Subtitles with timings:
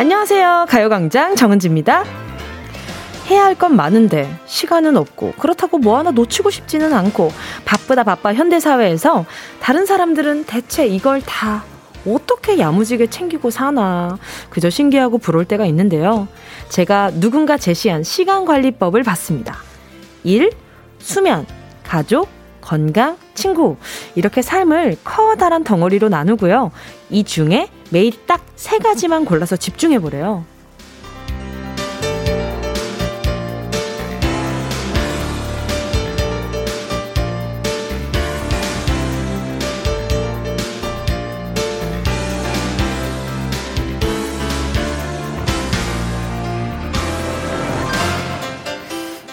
[0.00, 0.64] 안녕하세요.
[0.70, 2.04] 가요광장 정은지입니다.
[3.28, 7.30] 해야 할 건 많은데 시간은 없고 그렇다고 뭐 하나 놓치고 싶지는 않고
[7.66, 9.26] 바쁘다 바빠 현대사회에서
[9.60, 11.64] 다른 사람들은 대체 이걸 다
[12.06, 14.16] 어떻게 야무지게 챙기고 사나
[14.48, 16.28] 그저 신기하고 부러울 때가 있는데요.
[16.70, 19.58] 제가 누군가 제시한 시간관리법을 봤습니다.
[20.24, 20.50] 일,
[20.98, 21.44] 수면,
[21.84, 22.30] 가족,
[22.62, 23.76] 건강, 친구
[24.14, 26.70] 이렇게 삶을 커다란 덩어리로 나누고요.
[27.10, 30.44] 이 중에 매일 딱 세 가지만 골라서 집중해 보래요.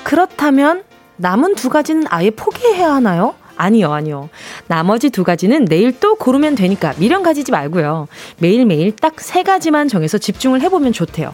[0.05, 0.83] 그렇다면
[1.17, 3.35] 남은 두 가지는 아예 포기해야 하나요?
[3.57, 4.29] 아니요, 아니요.
[4.67, 8.07] 나머지 두 가지는 내일 또 고르면 되니까 미련 가지지 말고요.
[8.37, 11.33] 매일매일 딱 세 가지만 정해서 집중을 해보면 좋대요.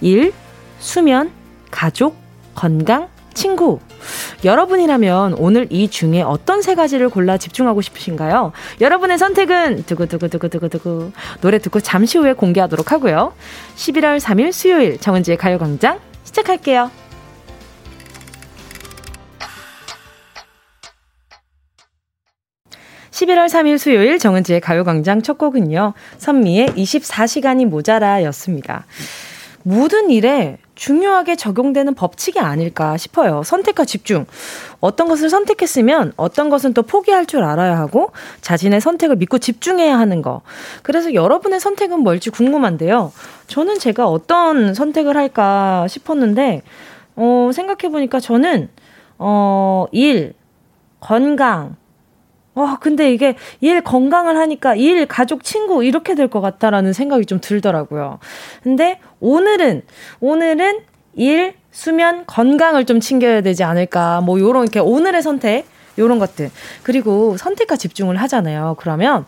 [0.00, 0.32] 일,
[0.78, 1.30] 수면,
[1.70, 2.16] 가족,
[2.54, 3.80] 건강, 친구.
[4.44, 8.52] 여러분이라면 오늘 이 중에 어떤 세 가지를 골라 집중하고 싶으신가요?
[8.80, 13.32] 여러분의 선택은 두구두구두구두구두구 노래 듣고 잠시 후에 공개하도록 하고요.
[13.76, 16.90] 11월 3일 수요일 정은지의 가요광장 시작할게요.
[23.14, 25.94] 11월 3일 수요일 정은지의 가요광장 첫 곡은요.
[26.18, 28.86] 선미의 24시간이 모자라 였습니다.
[29.62, 33.44] 모든 일에 중요하게 적용되는 법칙이 아닐까 싶어요.
[33.44, 34.26] 선택과 집중.
[34.80, 40.20] 어떤 것을 선택했으면 어떤 것은 또 포기할 줄 알아야 하고 자신의 선택을 믿고 집중해야 하는
[40.20, 40.42] 거.
[40.82, 43.12] 그래서 여러분의 선택은 뭘지 궁금한데요.
[43.46, 46.62] 저는 제가 어떤 선택을 할까 싶었는데,
[47.14, 48.68] 어, 생각해보니까 저는,
[49.18, 50.34] 어, 일,
[50.98, 51.76] 건강,
[52.54, 57.40] 와, 근데 이게 일 건강을 하니까 일, 가족, 친구 이렇게 될 것 같다라는 생각이 좀
[57.40, 58.18] 들더라고요.
[58.62, 59.82] 근데 오늘은,
[60.20, 60.80] 오늘은
[61.14, 64.20] 일, 수면, 건강을 좀 챙겨야 되지 않을까.
[64.20, 65.66] 뭐 요런 이렇게 오늘의 선택,
[65.98, 66.50] 요런 것들.
[66.82, 68.76] 그리고 선택과 집중을 하잖아요.
[68.78, 69.24] 그러면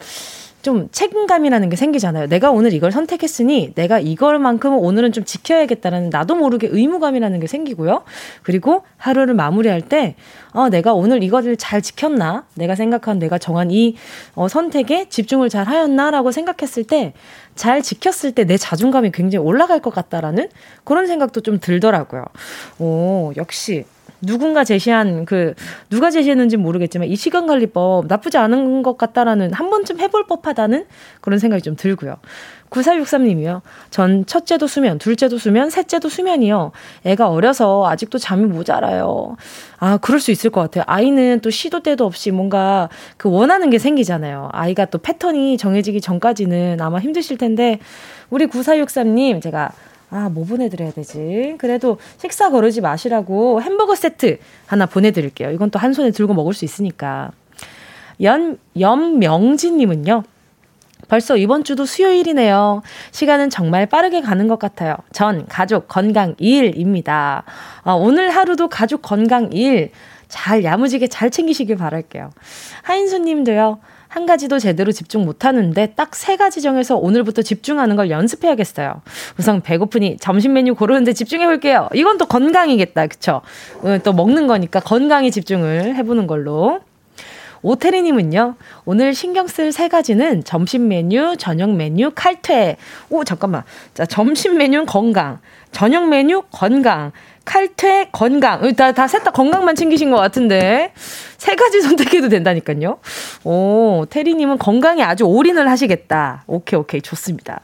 [0.66, 2.26] 좀 책임감이라는 게 생기잖아요.
[2.26, 8.02] 내가 오늘 이걸 선택했으니 내가 이걸만큼은 오늘은 좀 지켜야겠다라는 나도 모르게 의무감이라는 게 생기고요.
[8.42, 10.16] 그리고 하루를 마무리할 때,
[10.50, 12.46] 어, 내가 오늘 이거를 잘 지켰나?
[12.54, 13.94] 내가 생각한 내가 정한 이
[14.34, 17.12] 어, 선택에 집중을 잘 하였나라고 생각했을 때,
[17.54, 20.48] 잘 지켰을 때 내 자존감이 굉장히 올라갈 것 같다라는
[20.82, 22.24] 그런 생각도 좀 들더라고요.
[22.80, 23.84] 오, 역시
[24.26, 25.54] 누군가 제시한 그
[25.88, 30.86] 누가 제시했는지 모르겠지만 이 시간 관리법 나쁘지 않은 것 같다라는 한 번쯤 해볼 법하다는
[31.20, 32.16] 그런 생각이 좀 들고요.
[32.70, 33.60] 9463님이요.
[33.90, 36.72] 전 첫째도 수면, 둘째도 수면, 셋째도 수면이요.
[37.04, 39.36] 애가 어려서 아직도 잠이 모자라요.
[39.78, 40.84] 아, 그럴 수 있을 것 같아요.
[40.86, 44.48] 아이는 또 시도 때도 없이 뭔가 그 원하는 게 생기잖아요.
[44.52, 47.78] 아이가 또 패턴이 정해지기 전까지는 아마 힘드실 텐데,
[48.30, 49.70] 우리 9463님, 제가
[50.10, 51.56] 아, 뭐 보내드려야 되지?
[51.58, 55.50] 그래도 식사 거르지 마시라고 햄버거 세트 하나 보내드릴게요.
[55.50, 57.32] 이건 또 한 손에 들고 먹을 수 있으니까.
[58.22, 60.22] 연, 연명진님은요.
[61.08, 62.82] 벌써 이번 주도 수요일이네요.
[63.12, 64.96] 시간은 정말 빠르게 가는 것 같아요.
[65.12, 67.44] 전 가족 건강 일입니다.
[67.84, 72.30] 아, 오늘 하루도 가족 건강 일잘 야무지게 잘 챙기시길 바랄게요.
[72.82, 73.78] 하인수 님도요.
[74.16, 79.02] 한 가지도 제대로 집중 못 하는데 딱 세 가지 정해서 오늘부터 집중하는 걸 연습해야겠어요.
[79.38, 81.90] 우선 배고프니 점심 메뉴 고르는데 집중해 볼게요.
[81.92, 83.08] 이건 또 건강이겠다.
[83.08, 83.42] 그쵸?
[83.82, 86.80] 어, 또 먹는 거니까 건강에 집중을 해보는 걸로.
[87.60, 88.54] 오태리님은요,
[88.86, 92.76] 오늘 신경 쓸 세 가지는 점심 메뉴, 저녁 메뉴, 칼퇴.
[93.10, 93.64] 오, 잠깐만.
[93.92, 95.40] 자, 점심 메뉴는 건강,
[95.72, 97.12] 저녁 메뉴, 건강,
[97.44, 98.60] 칼퇴, 건강.
[98.74, 100.92] 다, 다 셋 다 건강만 챙기신 것 같은데.
[101.38, 102.98] 세 가지 선택해도 된다니까요.
[103.44, 106.44] 오, 테리님은 건강에 아주 올인을 하시겠다.
[106.46, 107.00] 오케이, 오케이.
[107.02, 107.60] 좋습니다.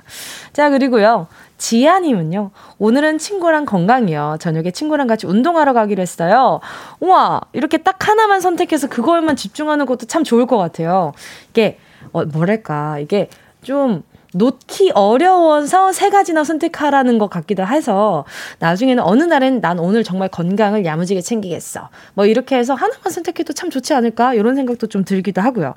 [0.53, 1.27] 자, 그리고요.
[1.59, 4.37] 지아님은요, 오늘은 친구랑 건강이요.
[4.41, 6.61] 저녁에 친구랑 같이 운동하러 가기로 했어요.
[7.01, 11.13] 우와, 이렇게 딱 하나만 선택해서 그거에만 집중하는 것도 참 좋을 것 같아요.
[11.51, 11.79] 이게,
[12.13, 13.29] 어, 뭐랄까, 이게
[13.63, 14.03] 좀,
[14.35, 18.25] 놓기 어려워서 세 가지나 선택하라는 것 같기도 해서
[18.61, 21.91] 나중에는 어느 날엔 난 오늘 정말 건강을 야무지게 챙기겠어.
[22.15, 24.35] 뭐 이렇게 해서 하나만 선택해도 참 좋지 않을까?
[24.35, 25.75] 이런 생각도 좀 들기도 하고요.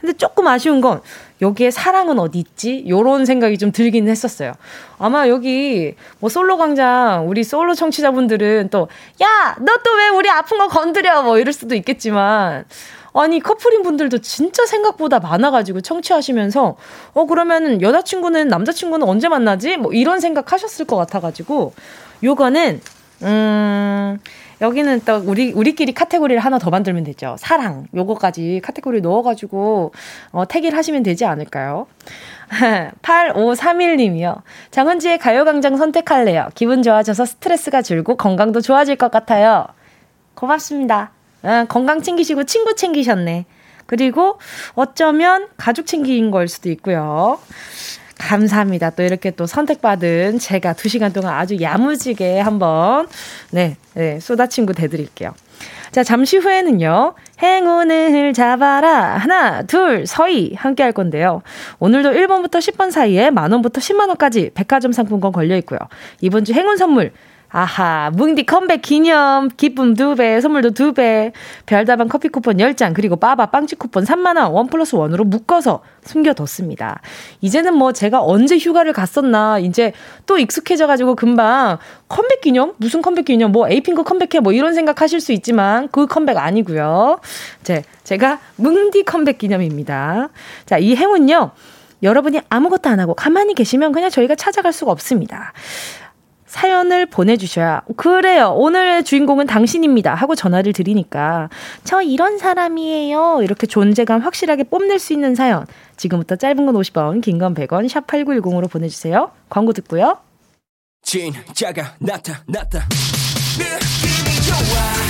[0.00, 1.00] 근데 조금 아쉬운 건
[1.42, 2.84] 여기에 사랑은 어디 있지?
[2.88, 4.52] 요런 생각이 좀 들긴 했었어요.
[4.98, 8.88] 아마 여기 뭐 솔로 광장 우리 솔로 청취자분들은 또
[9.22, 11.22] 야, 너 또 왜 우리 아픈 거 건드려?
[11.22, 12.64] 뭐 이럴 수도 있겠지만
[13.14, 16.76] 아니 커플인 분들도 진짜 생각보다 많아가지고 청취하시면서
[17.14, 19.76] 어 그러면 여자친구는 남자친구는 언제 만나지?
[19.76, 21.72] 뭐 이런 생각 하셨을 것 같아가지고
[22.22, 22.80] 요거는
[23.22, 24.18] 음
[24.60, 27.36] 여기는 또 우리, 우리끼리 카테고리를 하나 더 만들면 되죠.
[27.38, 27.86] 사랑.
[27.94, 29.92] 요거까지 카테고리 넣어가지고,
[30.32, 31.86] 어, 태기를 하시면 되지 않을까요?
[33.02, 34.42] 8531님이요.
[34.70, 36.48] 장은지의 가요광장 선택할래요.
[36.54, 39.66] 기분 좋아져서 스트레스가 줄고 건강도 좋아질 것 같아요.
[40.34, 41.12] 고맙습니다.
[41.42, 43.46] 어, 건강 챙기시고 친구 챙기셨네.
[43.86, 44.38] 그리고
[44.74, 47.38] 어쩌면 가족 챙긴 걸 수도 있고요.
[48.18, 48.90] 감사합니다.
[48.90, 53.08] 또 이렇게 또 선택받은 제가 두 시간 동안 아주 야무지게 한번,
[53.50, 55.32] 네, 네, 쏟아친구 대드릴게요.
[55.90, 59.16] 자, 잠시 후에는요, 행운을 잡아라.
[59.16, 60.54] 하나, 둘, 서희.
[60.54, 61.42] 함께 할 건데요.
[61.78, 65.78] 오늘도 1번부터 10번 사이에 만원부터 10만원까지 백화점 상품권 걸려 있고요.
[66.20, 67.12] 이번 주 행운 선물,
[67.50, 71.32] 아하, 뭉디 컴백 기념, 기쁨 2배, 선물도 2배,
[71.64, 77.00] 별다방 커피 쿠폰 10장, 그리고 빠바 빵집 쿠폰 3만원, 원 플러스 원으로 묶어서 숨겨뒀습니다.
[77.40, 79.94] 이제는 뭐 제가 언제 휴가를 갔었나, 이제
[80.26, 81.78] 또 익숙해져가지고 금방
[82.08, 82.74] 컴백 기념?
[82.76, 83.52] 무슨 컴백 기념?
[83.52, 84.40] 뭐 에이핑크 컴백해?
[84.42, 87.20] 뭐 이런 생각 하실 수 있지만 그 컴백 아니고요
[87.62, 90.28] 제, 제가 뭉디 컴백 기념입니다.
[90.66, 91.52] 자, 이 행운요.
[92.02, 95.52] 여러분이 아무것도 안 하고 가만히 계시면 그냥 저희가 찾아갈 수가 없습니다.
[96.48, 98.52] 사연을 보내주셔야 그래요.
[98.56, 100.14] 오늘의 주인공은 당신입니다.
[100.14, 101.48] 하고 전화를 드리니까
[101.84, 103.40] 저 이런 사람이에요.
[103.42, 105.66] 이렇게 존재감 확실하게 뽐낼 수 있는 사연.
[105.96, 109.30] 지금부터 짧은 건 50원 긴 건 100원 샵 8910으로 보내주세요.
[109.48, 110.18] 광고 듣고요.
[111.02, 112.86] 진짜가 나타났다.
[113.58, 115.07] 느낌이 좋아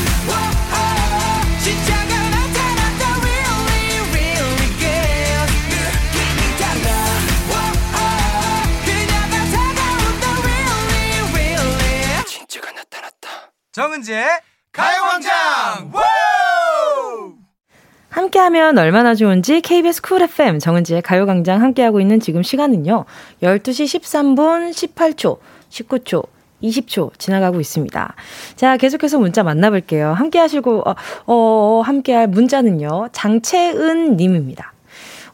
[13.78, 14.26] 정은지의
[14.72, 15.92] 가요광장
[18.08, 23.04] 함께하면 얼마나 좋은지 KBS 쿨 FM 정은지의 가요광장 함께하고 있는 지금 시간은요
[23.40, 25.38] 12시 13분 18초
[25.70, 26.26] 19초
[26.60, 28.14] 20초 지나가고 있습니다.
[28.56, 30.12] 자, 계속해서 문자 만나볼게요.
[30.12, 30.96] 함께 하시고, 어,
[31.26, 34.72] 어, 함께 할 문자는요, 장채은 님입니다.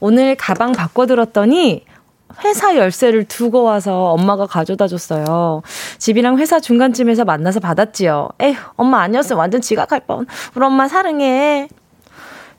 [0.00, 1.86] 오늘 가방 바꿔 들었더니,
[2.42, 5.62] 회사 열쇠를 두고 와서 엄마가 가져다 줬어요.
[5.98, 8.30] 집이랑 회사 중간쯤에서 만나서 받았지요.
[8.40, 10.26] 에휴, 엄마 아니었으면 완전 지각할 뻔.
[10.54, 11.68] 우리 엄마 사랑해.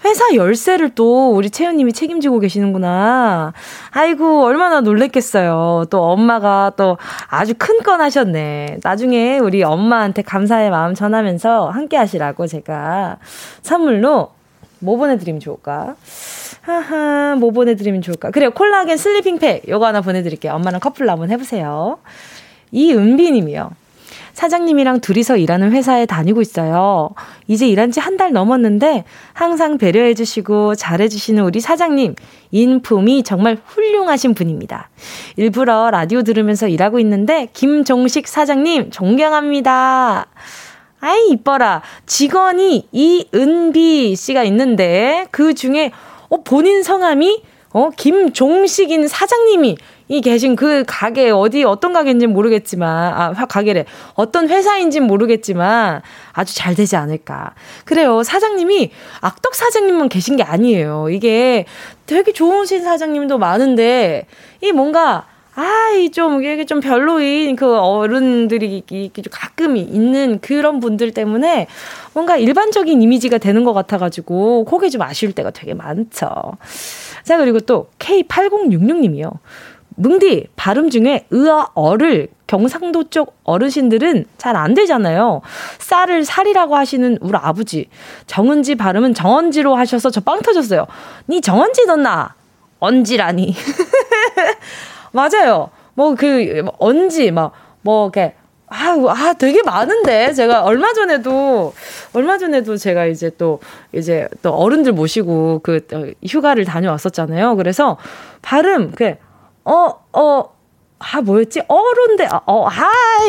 [0.04, 3.54] 회사 열쇠를 또 우리 채연님이 책임지고 계시는구나.
[3.90, 5.86] 아이고, 얼마나 놀랬겠어요.
[5.90, 8.80] 또 엄마가 또 아주 큰 건 하셨네.
[8.84, 13.18] 나중에 우리 엄마한테 감사의 마음 전하면서 함께 하시라고 제가
[13.64, 14.32] 선물로
[14.80, 15.96] 뭐 보내드리면 좋을까?
[16.66, 18.32] 하하, 뭐 보내드리면 좋을까?
[18.32, 18.52] 그래요.
[18.52, 19.68] 콜라겐 sleeping 팩.
[19.68, 20.54] 요거 하나 보내드릴게요.
[20.54, 22.00] 엄마랑 커플로 한번 해보세요.
[22.72, 23.72] 이은비 님이요.
[24.34, 27.12] 사장님이랑 둘이서 일하는 회사에 다니고 있어요.
[27.48, 32.16] 이제 일한 지 한 달 넘었는데 항상 배려해주시고 잘해주시는 우리 사장님.
[32.52, 34.90] 인품이 정말 훌륭하신 분입니다.
[35.38, 40.26] 일부러 라디오 들으면서 일하고 있는데 김종식 사장님 존경합니다.
[41.00, 41.82] 아이, 이뻐라.
[42.06, 45.92] 직원이 이은비 씨가 있는데 그 중에
[46.30, 47.44] 어, 본인 성함이
[47.74, 49.78] 어, 김종식인 사장님이
[50.08, 53.86] 이 계신 그 가게 어디 어떤 가게인지 모르겠지만 아 가게래.
[54.14, 56.02] 어떤 회사인지 모르겠지만
[56.32, 57.54] 아주 잘 되지 않을까.
[57.84, 58.24] 그래요.
[58.24, 61.10] 사장님이 악덕 사장님만 계신 게 아니에요.
[61.10, 61.66] 이게
[62.06, 64.28] 되게 좋으신 사장님도 많은데
[64.62, 65.26] 이 뭔가
[65.56, 68.84] 아이, 좀, 이게 좀 별로인 그 어른들이
[69.32, 71.68] 가끔 있는 그런 분들 때문에
[72.14, 76.30] 뭔가 일반적인 이미지가 되는 것 같아가지고, 그게 좀 아쉬울 때가 되게 많죠.
[77.24, 79.32] 자, 그리고 또 K8066님이요.
[79.98, 85.42] 뭉디, 발음 중에 으아, 어를 경상도 쪽 어르신들은 잘 안 되잖아요.
[85.80, 87.88] 쌀을 살이라고 하시는 우리 아버지.
[88.28, 90.86] 정은지 발음은 정언지로 하셔서 저 빵 터졌어요.
[91.30, 92.36] 니 정언지 뒀나?
[92.80, 93.56] 언지라니.
[95.16, 95.70] 맞아요.
[95.96, 98.36] 뭐 그 언지 막뭐 이렇게
[98.68, 101.74] 아, 아, 되게 많은데, 제가 얼마 전에도,
[102.14, 103.60] 얼마 전에도 제가 이제 또,
[103.94, 107.56] 이제 또 어른들 모시고 그 어, 휴가를 다녀왔었잖아요.
[107.58, 107.98] 그래서
[108.42, 109.16] 발음, 그,
[109.66, 110.56] 어, 어,
[110.98, 111.62] 아, 뭐였지?
[111.68, 112.82] 어른데, 아, 어, 아,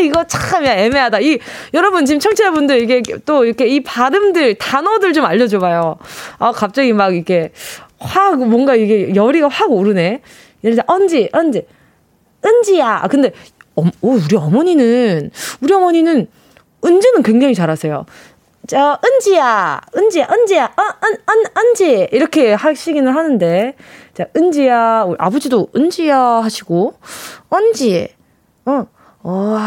[0.03, 1.21] 이거 참 애매하다.
[1.21, 1.39] 이,
[1.75, 5.97] 여러분, 지금 청취자분들, 이게 또 이렇게 이 발음들, 단어들 좀 알려줘봐요.
[6.39, 7.53] 아, 갑자기 막 이게
[7.99, 10.23] 확, 뭔가 이게 열이가 확 오르네.
[10.65, 11.67] 예를 들어, 언지, 언지.
[12.47, 13.01] 은지야.
[13.03, 13.33] 아, 근데
[13.75, 16.29] 어, 우리 어머니는 우리 어머니는
[16.85, 18.07] 은지는 굉장히 잘하세요.
[18.67, 22.09] 저 은지야, 은지야, 은지야, 어, 은, 은, 은지.
[22.11, 23.77] 이렇게 하시기는 하는데,
[24.13, 26.95] 자 은지야, 우리 아버지도 은지야 하시고,
[27.53, 28.09] 은지,
[28.65, 28.87] 어,
[29.23, 29.61] 와,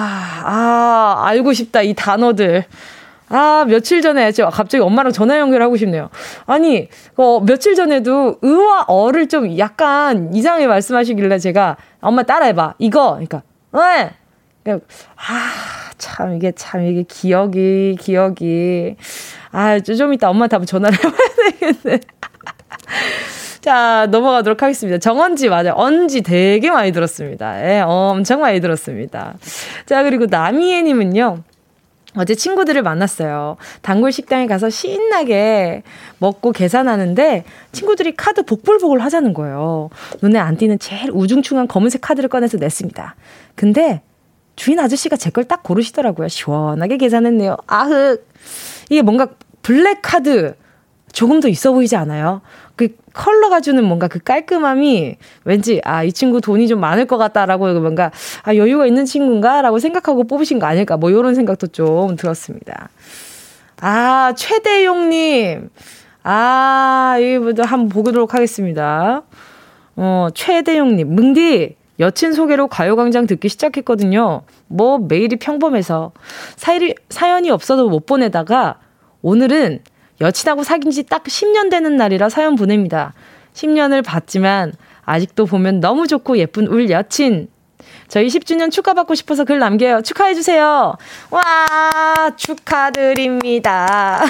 [0.44, 2.66] 아 알고 싶다 이 단어들.
[3.30, 6.10] 아, 며칠 전에 제가 갑자기 엄마랑 전화 연결하고 싶네요.
[6.46, 12.76] 아니, 어, 며칠 전에도 의와 어를 좀 약간 이상하게 말씀하시길래 제가 엄마 따라해봐.
[12.80, 13.12] 이거.
[13.12, 14.12] 그러니까, 왜?
[14.72, 15.52] 아,
[15.98, 18.96] 참, 이게 참, 이게 기억이, 기억이.
[19.52, 22.00] 아, 좀 이따 엄마한테 한번 전화를 해봐야 되겠네.
[23.62, 24.98] 자, 넘어가도록 하겠습니다.
[25.00, 25.74] 정언지, 맞아요.
[25.76, 27.64] 언지 되게 많이 들었습니다.
[27.64, 29.36] 예, 엄청 많이 들었습니다.
[29.86, 31.44] 자, 그리고 나미애님은요.
[32.16, 33.58] 어제 친구들을 만났어요.
[33.82, 35.84] 단골 식당에 가서 신나게
[36.18, 39.90] 먹고 계산하는데 친구들이 카드 복불복을 하자는 거예요.
[40.22, 43.16] 눈에 안 띄는 제일 우중충한 검은색 카드를 꺼내서 냈습니다.
[43.56, 44.02] 근데
[44.56, 46.28] 주인 아저씨가 제 걸 딱 고르시더라고요.
[46.28, 47.58] 시원하게 계산했네요.
[47.68, 48.28] 아흑.
[48.90, 49.28] 이게 뭔가
[49.62, 50.56] 블랙 카드
[51.12, 52.42] 조금 더 있어 보이지 않아요?
[52.76, 57.80] 그 컬러가 주는 뭔가 그 깔끔함이 왠지 아 이 친구 돈이 좀 많을 것 같다라고
[57.82, 58.12] 뭔가
[58.44, 62.90] 아 여유가 있는 친구인가라고 생각하고 뽑으신 거 아닐까 뭐 이런 생각도 좀 들었습니다.
[63.82, 65.70] 아 최대용님
[66.24, 69.24] 아 이분도 한번 보도록 하겠습니다.
[69.98, 74.44] 어 최대용님 뭉디 여친 소개로 가요광장 듣기 시작했거든요.
[74.68, 76.14] 뭐 매일이 평범해서
[76.56, 78.80] 사일이, 사연이 없어도 못 보내다가
[79.22, 79.82] 오늘은
[80.22, 83.14] 여친하고 사귄 지 딱 10년 되는 날이라 사연 보냅니다.
[83.54, 84.74] 10년을 봤지만
[85.06, 87.50] 아직도 보면 너무 좋고 예쁜 울 여친.
[88.08, 90.02] 저희 10주년 축하받고 싶어서 글 남겨요.
[90.02, 90.96] 축하해주세요.
[91.32, 94.22] 와, 축하드립니다.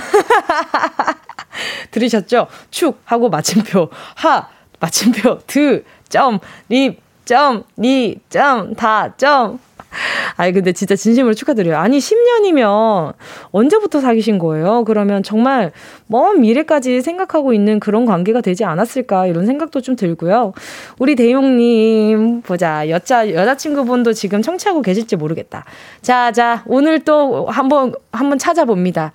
[1.91, 2.47] 들으셨죠?
[2.69, 4.47] 축 하고 마침표, 하,
[4.79, 9.59] 마침표, 드, 점, 립, 점, 니, 점, 다, 점.
[10.37, 11.77] 아니, 근데 진짜 진심으로 축하드려요.
[11.77, 13.13] 아니, 10년이면
[13.51, 14.83] 언제부터 사귀신 거예요?
[14.85, 15.71] 그러면 정말
[16.07, 20.53] 먼 미래까지 생각하고 있는 그런 관계가 되지 않았을까, 이런 생각도 좀 들고요.
[20.99, 22.89] 우리 대용님, 보자.
[22.89, 25.65] 여자, 여자친구분도 지금 청취하고 계실지 모르겠다.
[26.01, 29.11] 자, 자, 오늘 또 한번, 한번 찾아봅니다.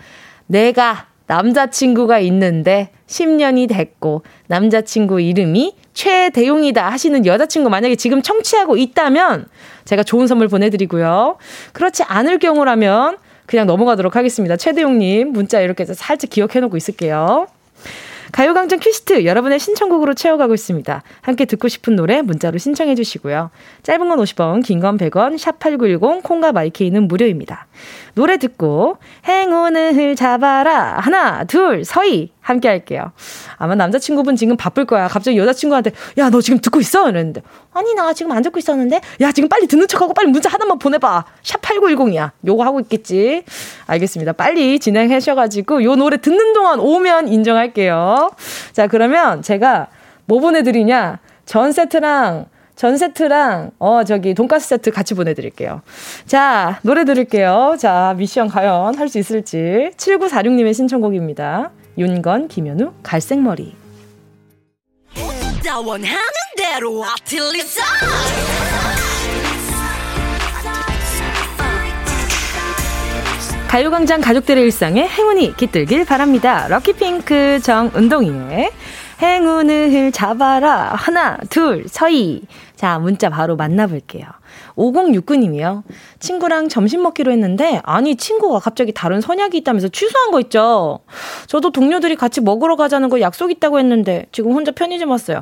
[0.46, 9.46] 내가 남자친구가 있는데 10년이 됐고, 남자친구 이름이 최대용이다 하시는 여자친구 만약에 지금 청취하고 있다면
[9.84, 11.36] 제가 좋은 선물 보내드리고요.
[11.72, 14.56] 그렇지 않을 경우라면 그냥 넘어가도록 하겠습니다.
[14.56, 17.46] 최대용님 문자 이렇게 살짝 기억해놓고 있을게요.
[18.32, 21.02] 가요강장 퀴스트 여러분의 신청곡으로 채워가고 있습니다.
[21.20, 23.50] 함께 듣고 싶은 노래 문자로 신청해 주시고요.
[23.84, 27.68] 짧은 건 50원, 긴 건 100원, 샵8910, 콩과 마이케이는 무료입니다.
[28.14, 28.96] 노래 듣고
[29.28, 30.98] 행운을 잡아라.
[30.98, 32.32] 하나, 둘, 서희.
[32.44, 33.12] 함께 할게요.
[33.56, 35.08] 아마 남자친구분 지금 바쁠 거야.
[35.08, 37.08] 갑자기 여자친구한테, 야, 너 지금 듣고 있어?
[37.08, 39.00] 이랬는데, 아니, 나 지금 안 듣고 있었는데?
[39.22, 41.24] 야, 지금 빨리 듣는 척하고 빨리 문자 하나만 보내봐.
[41.42, 42.32] 샵8910이야.
[42.46, 43.44] 요거 하고 있겠지.
[43.86, 44.32] 알겠습니다.
[44.34, 48.30] 빨리 진행하셔가지고, 요 노래 듣는 동안 오면 인정할게요.
[48.72, 49.88] 자, 그러면 제가
[50.26, 51.20] 뭐 보내드리냐?
[51.46, 52.46] 전 세트랑
[52.76, 55.82] 전 세트랑 어 저기 돈가스 세트 같이 보내드릴게요.
[56.26, 57.76] 자 노래 들을게요.
[57.78, 61.70] 자 미션 과연 할 수 있을지 7946님의 신청곡입니다.
[61.96, 63.76] 윤건 김현우 갈색머리.
[73.68, 76.68] 가요광장 가족들의 일상에 행운이 깃들길 바랍니다.
[76.68, 78.70] 럭키핑크 정은동이의
[79.20, 80.94] 행운을 잡아라.
[80.94, 82.42] 하나, 둘, 서희.
[82.76, 84.26] 자, 문자 바로 만나볼게요.
[84.76, 85.82] 5069님이요.
[86.18, 91.00] 친구랑 점심 먹기로 했는데, 아니, 친구가 갑자기 다른 선약이 있다면서 취소한 거 있죠?
[91.46, 95.40] 저도 동료들이 같이 먹으러 가자는 거 약속 있다고 했는데, 지금 혼자 편의점 왔어요.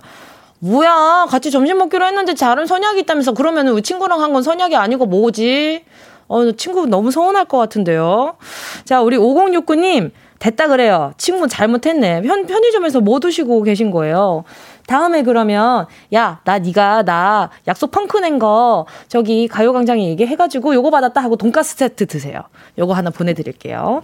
[0.60, 5.06] 뭐야, 같이 점심 먹기로 했는데 다른 선약이 있다면서, 그러면은 우리 친구랑 한 건 선약이 아니고
[5.06, 5.84] 뭐지?
[6.28, 8.36] 어, 친구 너무 서운할 것 같은데요.
[8.84, 11.12] 자, 우리 5069님, 됐다 그래요.
[11.18, 12.22] 친구 잘못했네.
[12.22, 14.44] 편, 편의점에서 뭐 드시고 계신 거예요?
[14.86, 21.20] 다음에 그러면 야, 나 네가 나 약속 펑크 낸 거 저기 가요광장에 얘기해가지고 요거 받았다
[21.22, 22.40] 하고 돈가스 세트 드세요.
[22.78, 24.02] 요거 하나 보내드릴게요.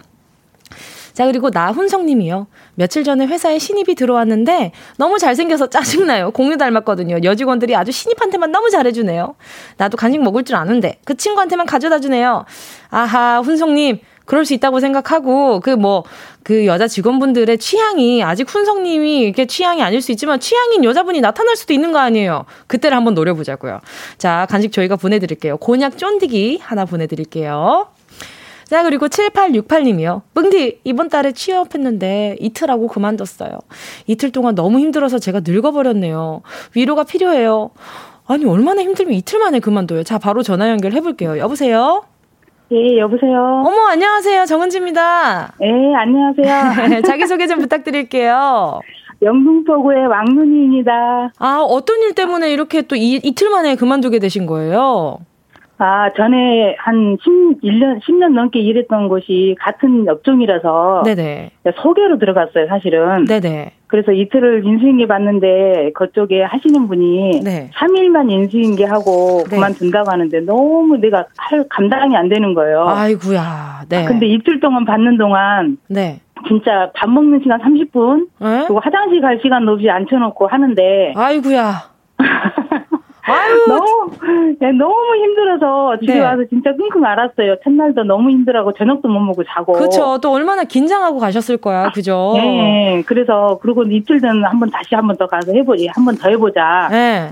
[1.15, 2.47] 자, 그리고 나훈성님이요.
[2.77, 6.31] 며칠 전에 회사에 신입이 들어왔는데 너무 잘생겨서 짜증나요.
[6.31, 7.21] 공유 닮았거든요.
[7.25, 9.35] 여직원들이 아주 신입한테만 너무 잘해주네요.
[9.79, 12.45] 나도 간식 먹을 줄 아는데 그 친구한테만 가져다 주네요.
[12.91, 13.99] 아하, 훈성님.
[14.29, 16.09] 그럴 수 있다고 생각하고 그 뭐그
[16.43, 21.73] 그 여자 직원분들의 취향이 아직 훈성님이 이렇게 취향이 아닐 수 있지만 취향인 여자분이 나타날 수도
[21.73, 22.45] 있는 거 아니에요.
[22.67, 23.81] 그때를 한번 노려보자고요.
[24.19, 25.57] 자 간식 저희가 보내드릴게요.
[25.57, 27.89] 곤약 쫀디기 하나 보내드릴게요.
[28.67, 30.21] 자, 그리고 7868님이요.
[30.35, 33.53] 뭉디, 이번 달에 취업했는데 이틀하고 그만뒀어요.
[34.07, 36.43] 이틀 동안 너무 힘들어서 제가 늙어버렸네요.
[36.75, 37.71] 위로가 필요해요.
[38.27, 40.03] 아니, 얼마나 힘들면 이틀 만에 그만둬요.
[40.03, 41.39] 자, 바로 전화 연결해볼게요.
[41.39, 42.03] 여보세요?
[42.71, 43.63] 예, 여보세요.
[43.67, 44.45] 어머, 안녕하세요.
[44.45, 45.55] 정은지입니다.
[45.63, 47.01] 예, 안녕하세요.
[47.07, 48.81] 자기소개 좀 부탁드릴게요.
[49.23, 51.33] 영등포구의 왕눈이입니다.
[51.39, 55.19] 아, 어떤 일 때문에 이렇게 또 이, 이틀 만에 그만두게 되신 거예요?
[55.79, 61.03] 아, 전에 한 10, 1년, 10년 넘게 일했던 곳이 같은 업종이라서.
[61.05, 61.51] 네네.
[61.83, 63.25] 소개로 들어갔어요, 사실은.
[63.27, 63.73] 네네.
[63.87, 67.71] 그래서 이틀을 인수인계 봤는데 그쪽에 하시는 분이 네.
[67.75, 69.57] 3일만 인수인계 하고 네.
[69.57, 72.87] 그만둔다고 하는데 너무 내가 할 감당이 안 되는 거예요.
[72.87, 73.85] 아이구야.
[73.89, 74.05] 네.
[74.05, 76.21] 근데 이틀 동안 받는 동안 네.
[76.47, 78.65] 진짜 밥 먹는 시간 30분 네?
[78.67, 81.73] 그리고 화장실 갈 시간 없이 앉혀놓고 하는데 아이구야.
[83.33, 83.65] 아유.
[83.69, 84.11] 너무,
[84.61, 86.21] 네, 너무 힘들어서 집에 네.
[86.21, 87.57] 와서 진짜 끙끙 앓았어요.
[87.65, 89.73] 첫날도 너무 힘들하고 저녁도 못 먹고 자고.
[89.73, 90.19] 그렇죠.
[90.21, 91.91] 또 얼마나 긴장하고 가셨을 거야.
[91.91, 92.33] 그죠?
[92.37, 93.03] 네.
[93.07, 95.89] 그래서 그리고 이틀 전 한번 다시 한번 더 가서 해보지.
[95.95, 96.89] 한번 더 해보자.
[96.91, 97.31] 네.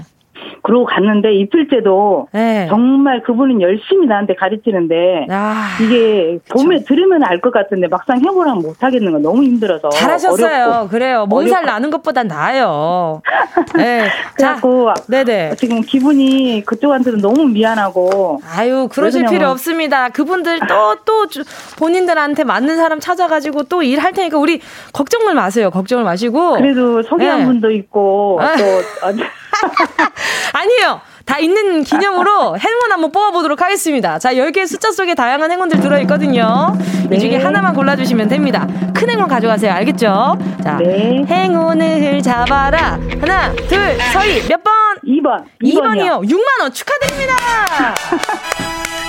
[0.63, 2.67] 그러고 갔는데 이틀째도 네.
[2.69, 6.87] 정말 그분은 열심히 나한테 가르치는데 아, 이게 봄에 그쵸.
[6.89, 10.67] 들으면 알 것 같은데 막상 해보라면 못 하겠는 거 너무 힘들어서 잘하셨어요.
[10.69, 10.89] 어렵고.
[10.89, 11.27] 그래요.
[11.27, 13.21] 몸살 나는 것보다 나아요.
[13.77, 14.09] 네.
[14.35, 15.55] 그래갖고 네네.
[15.57, 20.09] 지금 기분이 그쪽한테도 너무 미안하고 아유 그러실 필요 없습니다.
[20.09, 21.43] 그분들 또또 또
[21.79, 24.61] 본인들한테 맞는 사람 찾아가지고 또 일할 테니까 우리
[24.93, 25.71] 걱정을 마세요.
[25.71, 27.45] 걱정을 마시고 그래도 소개한 네.
[27.45, 28.57] 분도 있고 아.
[28.57, 28.65] 또
[30.53, 31.01] 아니에요.
[31.25, 34.19] 다 있는 기념으로 행운 한번 뽑아보도록 하겠습니다.
[34.19, 36.77] 자, 10개의 숫자 속에 다양한 행운들 들어있거든요.
[37.11, 37.17] 네.
[37.17, 38.67] 이 중에 하나만 골라주시면 됩니다.
[38.95, 39.73] 큰 행운 가져가세요.
[39.73, 40.39] 알겠죠?
[40.63, 41.25] 자, 네.
[41.29, 42.99] 행운을 잡아라.
[43.21, 44.73] 하나, 둘, 서희, 몇 번?
[45.05, 45.45] 2번.
[45.65, 46.29] 2번이요.
[46.31, 47.35] 6만원 축하드립니다.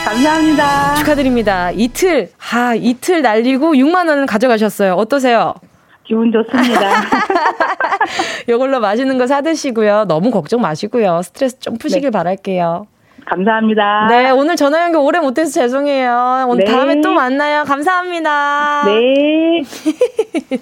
[0.05, 0.95] 감사합니다.
[0.95, 1.71] 축하드립니다.
[1.71, 4.93] 이틀, 하, 이틀 날리고 6만원 가져가셨어요.
[4.93, 5.53] 어떠세요?
[6.07, 6.89] 기분 좋습니다.
[8.47, 10.05] 이걸로 맛있는 거 사드시고요.
[10.07, 11.21] 너무 걱정 마시고요.
[11.21, 12.11] 스트레스 좀 푸시길 네.
[12.11, 12.87] 바랄게요.
[13.25, 14.07] 감사합니다.
[14.09, 16.45] 네, 오늘 전화 연결 오래 못해서 죄송해요.
[16.47, 16.71] 오늘 네.
[16.71, 17.65] 다음에 또 만나요.
[17.65, 18.85] 감사합니다.
[18.85, 19.63] 네.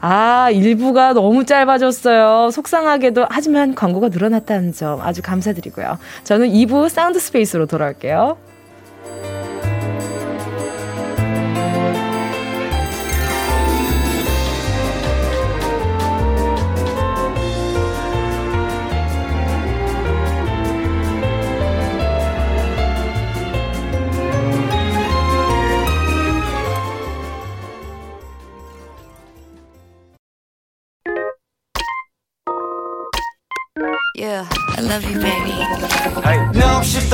[0.00, 2.50] 아, 일부가 너무 짧아졌어요.
[2.52, 5.98] 속상하게도, 하지만 광고가 늘어났다는 점 아주 감사드리고요.
[6.22, 8.36] 저는 2부 사운드 스페이스로 돌아올게요.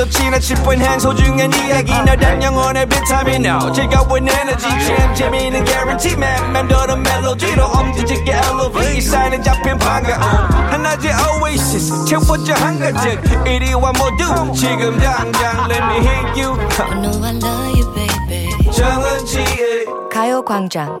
[0.00, 4.66] the china chip when hands hold you and 이야기 너란 영혼의 비타민 No, 즐거운 에너지
[4.66, 10.22] 참 재미있는 guarantee man 맴도는 멜로디로 엄지짓게 elevate 사인은 잡힌 반가움
[10.72, 17.36] 하나의 oasis 채워져 한가득 이리와 모두 지금 당장 let me hit you I know I
[17.36, 18.72] love you, baby.
[18.72, 21.00] 정은지의 가요광장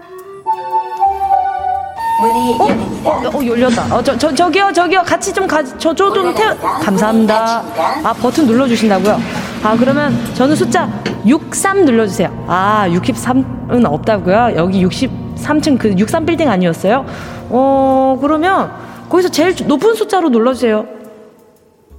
[2.21, 3.09] 문이 열립니다.
[3.09, 3.95] 어, 어, 열렸다.
[3.95, 5.03] 어, 저, 저, 저기요, 저기요.
[5.03, 6.53] 같이 좀 가, 저, 저 좀 태워.
[6.55, 7.63] 감사합니다.
[8.03, 9.19] 아, 버튼 눌러주신다고요?
[9.63, 10.89] 아, 그러면 저는 숫자
[11.25, 12.45] 63 눌러주세요.
[12.47, 14.53] 아, 63은 없다고요?
[14.55, 17.05] 여기 63층 그 63 빌딩 아니었어요?
[17.49, 18.71] 어, 그러면
[19.09, 20.85] 거기서 제일 높은 숫자로 눌러주세요.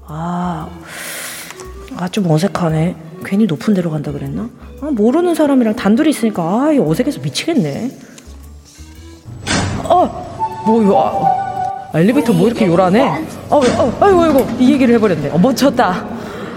[0.07, 0.69] 아,
[1.99, 2.97] 아, 좀 어색하네.
[3.25, 4.49] 괜히 높은 데로 간다 그랬나?
[4.81, 7.91] 아, 모르는 사람이랑 단둘이 있으니까, 아, 어색해서 미치겠네.
[10.65, 13.03] 어, 뭐, 요, 아, 엘리베이터 뭐 이렇게 요란해?
[13.51, 15.31] 어, 어, 아이고, 아이고, 이 얘기를 해버렸네.
[15.31, 16.05] 어, 멈췄다.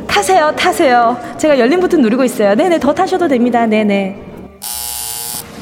[0.07, 1.17] 타세요, 타세요.
[1.37, 2.55] 제가 열린 버튼 누르고 있어요.
[2.55, 3.65] 네네, 더 타셔도 됩니다.
[3.65, 4.21] 네네.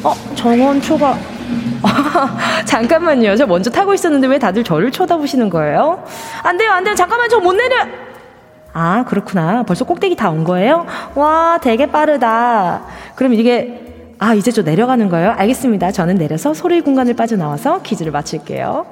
[0.04, 1.18] 어, 정원초가.
[2.66, 3.36] 잠깐만요.
[3.36, 6.04] 저 먼저 타고 있었는데 왜 다들 저를 쳐다보시는 거예요?
[6.44, 6.94] 안 돼요, 안 돼요.
[6.96, 7.76] 잠깐만, 저 못 내려.
[8.74, 9.64] 아, 그렇구나.
[9.64, 10.86] 벌써 꼭대기 다 온 거예요?
[11.16, 12.82] 와, 되게 빠르다.
[13.16, 13.83] 그럼 이게
[14.26, 15.32] 아, 이제 좀 내려가는 거예요?
[15.32, 15.92] 알겠습니다.
[15.92, 18.86] 저는 내려서 소리 공간을 빠져나와서 퀴즈를 마칠게요.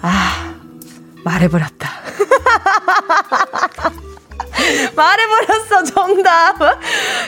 [0.00, 0.54] 아,
[1.24, 1.90] 말해버렸다.
[4.94, 6.54] 말해버렸어, 정답.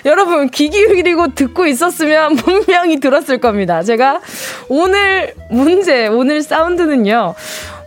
[0.05, 3.83] 여러분, 귀 기울이고 듣고 있었으면 분명히 들었을 겁니다.
[3.83, 4.21] 제가
[4.69, 7.35] 오늘 문제, 오늘 사운드는요.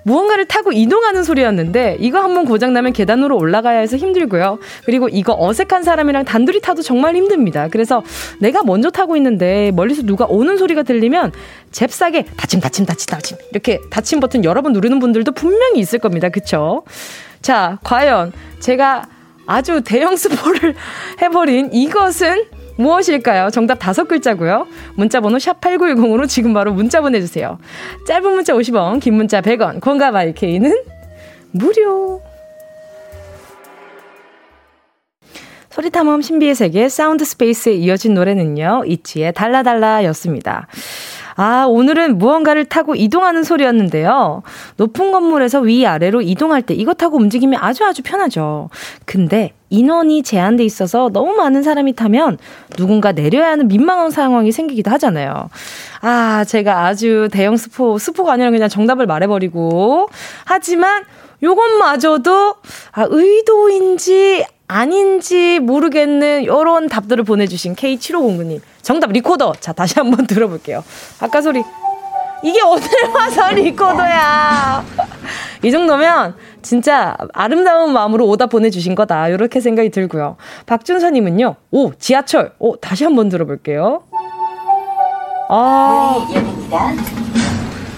[0.04, 4.60] 무언가를 타고 이동하는 소리였는데 이거 한번 고장나면 계단으로 올라가야 해서 힘들고요.
[4.86, 7.68] 그리고 이거 어색한 사람이랑 단둘이 타도 정말 힘듭니다.
[7.70, 8.04] 그래서
[8.40, 11.32] 내가 먼저 타고 있는데 멀리서 누가 오는 소리가 들리면
[11.72, 16.30] 잽싸게 다침 다침 다침 다침 이렇게 다침 버튼 여러 번 누르는 분들도 분명히 있을 겁니다.
[16.30, 16.84] 그쵸?
[17.42, 19.08] 자, 과연 제가
[19.46, 20.76] 아주 대형 스포를
[21.22, 22.46] 해버린 이것은
[22.82, 23.50] 무엇일까요?
[23.50, 24.68] 정답 다섯 글자고요.
[24.96, 27.58] 문자번호 샵 8910으로 지금 바로 문자 보내주세요.
[28.08, 30.84] 짧은 문자 50원, 긴 문자 100원, 공감 IK는
[31.52, 32.22] 무료.
[35.72, 38.84] 소리탐험 신비의 세계 사운드 스페이스에 이어진 노래는요.
[38.86, 40.68] 있지의 달라달라였습니다.
[41.36, 44.44] 아, 오늘은 무언가를 타고 이동하는 소리였는데요.
[44.78, 48.70] 높은 건물에서 위아래로 이동할 때 이거 타고 움직이면 아주 아주 편하죠.
[49.06, 52.38] 근데 인원이 제한돼 있어서 너무 많은 사람이 타면
[52.76, 55.50] 누군가 내려야 하는 민망한 상황이 생기기도 하잖아요.
[56.02, 60.10] 아, 제가 아주 대형 스포, 스포가 아니라 그냥 정답을 말해버리고.
[60.46, 61.04] 하지만
[61.42, 62.56] 요것마저도
[62.92, 68.62] 아, 의도인지 아닌지 모르겠는 요런 답들을 보내주신 K7509님.
[68.82, 69.52] 정답 리코더.
[69.60, 70.82] 자, 다시 한번 들어볼게요.
[71.20, 71.62] 아까 소리.
[72.42, 74.84] 이게 오늘 와서 리코더야.
[75.64, 79.28] 이 정도면 진짜 아름다운 마음으로 오다 보내주신 거다.
[79.28, 80.38] 이렇게 생각이 들고요.
[80.68, 81.56] 박준서님은요.
[81.72, 82.54] 오, 지하철.
[82.58, 84.04] 오, 다시 한번 들어볼게요.
[85.50, 86.28] 아.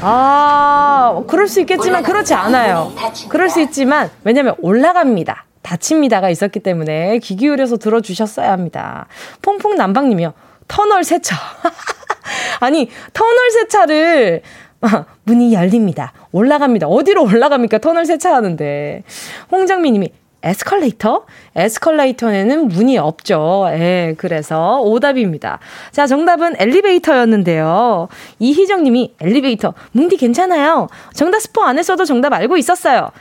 [0.02, 2.92] 아, 그럴 수 있겠지만 그렇지 않아요.
[3.30, 5.46] 그럴 수 있지만 왜냐면 올라갑니다.
[5.64, 9.08] 다칩니다가 있었기 때문에 귀 기울여서 들어주셨어야 합니다.
[9.42, 10.34] 퐁퐁 남방님이요.
[10.68, 11.36] 터널 세차.
[12.60, 14.42] 아니, 터널 세차를
[15.24, 16.14] 문이 열립니다.
[16.32, 16.88] 올라갑니다.
[16.88, 17.80] 어디로 올라갑니까?
[17.80, 19.04] 터널 세차하는데.
[19.52, 20.12] 홍정미 님이
[20.44, 21.26] 에스컬레이터?
[21.56, 23.66] 에스컬레이터에는 문이 없죠.
[23.70, 25.60] 예, 그래서 오답입니다.
[25.92, 28.10] 자, 정답은 엘리베이터였는데요.
[28.40, 30.90] 이희정 님이 엘리베이터, 문디 괜찮아요.
[31.14, 33.12] 정답 스포 안 했어도 정답 알고 있었어요.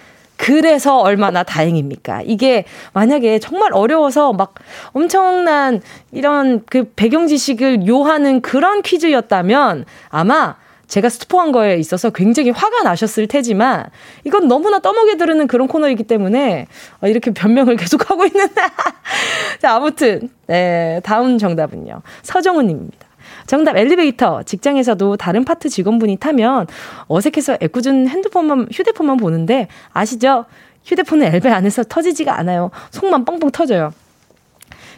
[0.43, 2.23] 그래서 얼마나 다행입니까?
[2.25, 4.55] 이게 만약에 정말 어려워서 막
[4.93, 10.57] 엄청난 이런 그 배경 지식을 요하는 그런 퀴즈였다면 아마
[10.89, 13.87] 제가 스포한 거에 있어서 굉장히 화가 나셨을 테지만
[14.25, 16.67] 이건 너무나 떠먹여 들으는 그런 코너이기 때문에
[17.01, 18.63] 어, 이렇게 변명을 계속하고 있는데
[19.63, 23.12] 자 아무튼 네 다음 정답은요 서정훈님입니다.
[23.47, 24.43] 정답 엘리베이터.
[24.43, 26.67] 직장에서도 다른 파트 직원분이 타면
[27.09, 30.47] 어색해서 애꿎은 핸드폰만 휴대폰만 보는데 아시죠?
[30.85, 32.71] 휴대폰은 엘베 안에서 터지지가 않아요.
[32.91, 33.93] 속만 뻥뻥 터져요.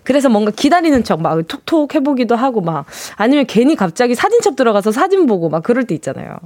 [0.02, 2.84] 그래서 뭔가 기다리는 척 막 톡톡 해보기도 하고 막
[3.16, 6.36] 아니면 괜히 갑자기 사진첩 들어가서 사진 보고 막 그럴 때 있잖아요.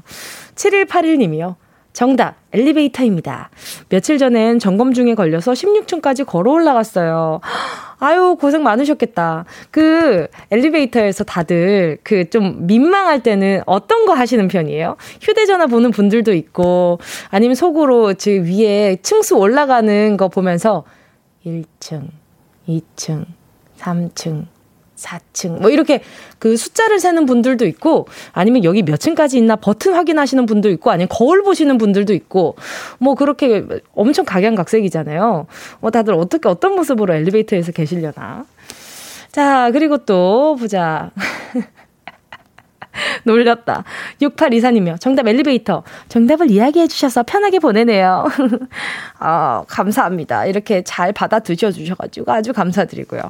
[0.54, 1.56] 7181님이요.
[1.92, 3.50] 정답, 엘리베이터입니다.
[3.88, 7.40] 며칠 전엔 점검 중에 걸려서 16층까지 걸어 올라갔어요.
[8.00, 9.44] 아유, 고생 많으셨겠다.
[9.70, 14.96] 그 엘리베이터에서 다들 그 좀 민망할 때는 어떤 거 하시는 편이에요?
[15.20, 16.98] 휴대전화 보는 분들도 있고,
[17.30, 20.84] 아니면 속으로 저 위에 층수 올라가는 거 보면서
[21.46, 22.08] 1층,
[22.68, 23.24] 2층,
[23.78, 24.46] 3층,
[24.98, 26.02] 4층 뭐 이렇게
[26.38, 31.08] 그 숫자를 세는 분들도 있고 아니면 여기 몇 층까지 있나 버튼 확인하시는 분도 있고 아니면
[31.10, 32.56] 거울 보시는 분들도 있고
[32.98, 35.46] 뭐 그렇게 엄청 각양각색이잖아요.
[35.80, 38.44] 뭐 다들 어떻게 어떤 모습으로 엘리베이터에서 계시려나.
[39.30, 41.10] 자, 그리고 또 보자.
[43.24, 43.84] 놀렸다.
[44.22, 45.00] 6824님이요.
[45.00, 45.82] 정답 엘리베이터.
[46.08, 48.26] 정답을 이야기해 주셔서 편하게 보내네요.
[49.18, 50.46] 아, 감사합니다.
[50.46, 53.20] 이렇게 잘 받아두셔 주셔가지고 아주 감사드리고요.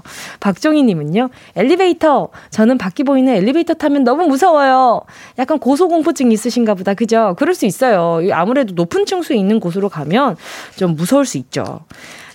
[0.41, 1.29] 박종희님은요.
[1.57, 2.29] 엘리베이터.
[2.51, 5.03] 저는 밖이 보이는 엘리베이터 타면 너무 무서워요.
[5.39, 6.95] 약간 고소공포증 있으신가 보다.
[6.95, 7.35] 그죠?
[7.39, 8.21] 그럴 수 있어요.
[8.33, 10.37] 아무래도 높은 층수에 있는 곳으로 가면
[10.77, 11.81] 좀 무서울 수 있죠.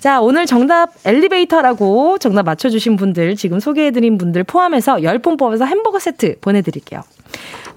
[0.04, 6.42] 자, 오늘 정답 엘리베이터라고 정답 맞춰주신 분들, 지금 소개해드린 분들 포함해서 10분 뽑아서 햄버거 세트
[6.42, 7.04] 보내드릴게요.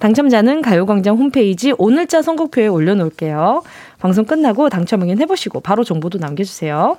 [0.00, 3.62] 당첨자는 가요광장 홈페이지 오늘자 선곡표에 올려놓을게요.
[4.00, 6.96] 방송 끝나고 당첨 확인 해보시고 바로 정보도 남겨주세요.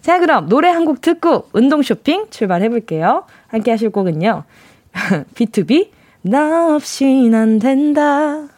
[0.00, 3.26] 자, 그럼 노래 한 곡 듣고 운동 쇼핑 출발해볼게요.
[3.46, 4.42] 함께 하실 곡은요.
[5.36, 5.90] B2B,
[6.22, 8.48] 나 없인 안 된다.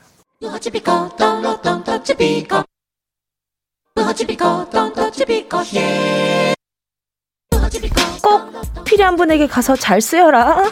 [8.22, 10.64] 꼭 필요한 분에게 가서 잘 쓰여라.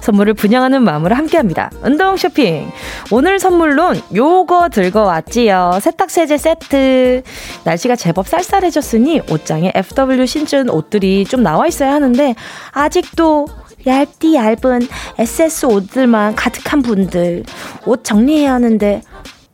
[0.00, 1.70] 선물을 분양하는 마음으로 함께합니다.
[1.82, 2.70] 운동 쇼핑.
[3.10, 5.78] 오늘 선물론 요거 들고 왔지요.
[5.82, 7.22] 세탁세제 세트.
[7.64, 12.34] 날씨가 제법 쌀쌀해졌으니 옷장에 FW 신준 옷들이 좀 나와 있어야 하는데
[12.72, 13.46] 아직도
[13.86, 17.44] 얇디 얇은 SS 옷들만 가득한 분들
[17.84, 19.02] 옷 정리해야 하는데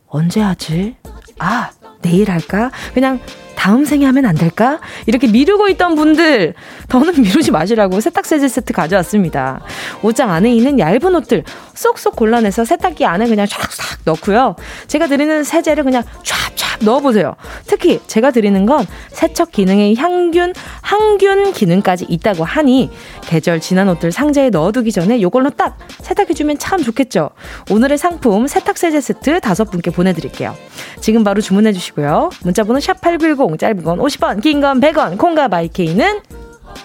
[0.07, 0.95] 언제 하지?
[1.39, 1.69] 아
[2.03, 2.69] 내일 할까?
[2.93, 3.19] 그냥
[3.55, 4.79] 다음 생에 하면 안 될까?
[5.05, 6.53] 이렇게 미루고 있던 분들,
[6.89, 9.61] 더는 미루지 마시라고 세탁세제 세트 가져왔습니다.
[10.01, 14.55] 옷장 안에 있는 얇은 옷들 쏙쏙 골라내서 세탁기 안에 그냥 쫙싹 넣고요.
[14.87, 17.35] 제가 드리는 세제를 그냥 쫙쫙 넣어보세요.
[17.67, 24.49] 특히 제가 드리는 건 세척 기능에 향균, 항균 기능까지 있다고 하니 계절 지난 옷들 상자에
[24.49, 27.29] 넣어두기 전에 이걸로 딱 세탁해주면 참 좋겠죠.
[27.71, 30.55] 오늘의 상품 세탁세제 세트 다섯 분께 보내드릴게요.
[30.99, 32.31] 지금 바로 주문해주시고요.
[32.43, 36.21] 문자번호 샵8910 짧은 건 50원, 긴 건 100원, 콩과 마이케이는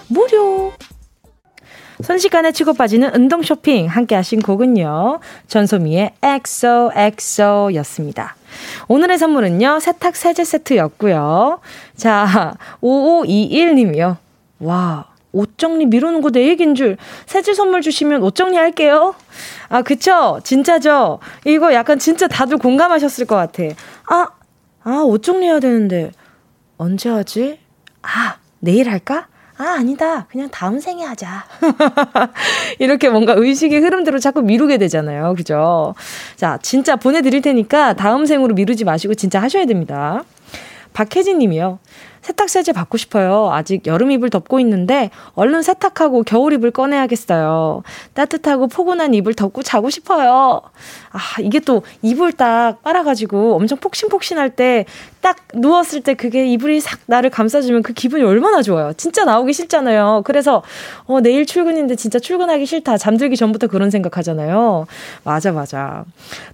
[0.07, 0.71] 무료.
[2.01, 5.19] 순식간에 치고 빠지는 운동 쇼핑 함께 하신 곡은요.
[5.47, 8.35] 전소미의 XOXO였습니다.
[8.87, 9.79] 오늘의 선물은요.
[9.79, 11.59] 세탁 세제 세트였고요.
[11.97, 14.15] 자, 5521님이요.
[14.59, 16.97] 와, 옷 정리 미루는 거 내 얘기인 줄.
[17.25, 19.13] 세제 선물 주시면 옷 정리 할게요.
[19.67, 20.39] 아, 그쵸?
[20.43, 21.19] 진짜죠?
[21.45, 23.63] 이거 약간 진짜 다들 공감하셨을 것 같아.
[24.07, 24.29] 아,
[24.83, 26.11] 아, 옷 정리해야 되는데.
[26.77, 27.59] 언제 하지?
[28.01, 29.27] 아, 내일 할까?
[29.59, 30.25] 아, 아니다.
[30.31, 31.43] 그냥 다음 생에 하자.
[32.79, 35.35] 이렇게 뭔가 의식의 흐름대로 자꾸 미루게 되잖아요.
[35.35, 35.95] 그죠?
[36.37, 40.23] 자, 진짜 보내드릴 테니까 다음 생으로 미루지 마시고 진짜 하셔야 됩니다.
[40.93, 41.79] 박혜진 님이요.
[42.21, 43.49] 세탁 세제 받고 싶어요.
[43.51, 47.83] 아직 여름 이불 덮고 있는데 얼른 세탁하고 겨울 이불 꺼내야겠어요.
[48.13, 50.61] 따뜻하고 포근한 이불 덮고 자고 싶어요.
[51.11, 54.85] 아, 이게 또 이불 딱 빨아가지고 엄청 폭신폭신할 때
[55.21, 58.93] 딱 누웠을 때 그게 이불이 싹 나를 감싸주면 그 기분이 얼마나 좋아요.
[58.93, 60.21] 진짜 나오기 싫잖아요.
[60.25, 60.63] 그래서
[61.05, 62.97] 어, 내일 출근인데 진짜 출근하기 싫다.
[62.97, 64.87] 잠들기 전부터 그런 생각 하잖아요.
[65.23, 66.05] 맞아, 맞아.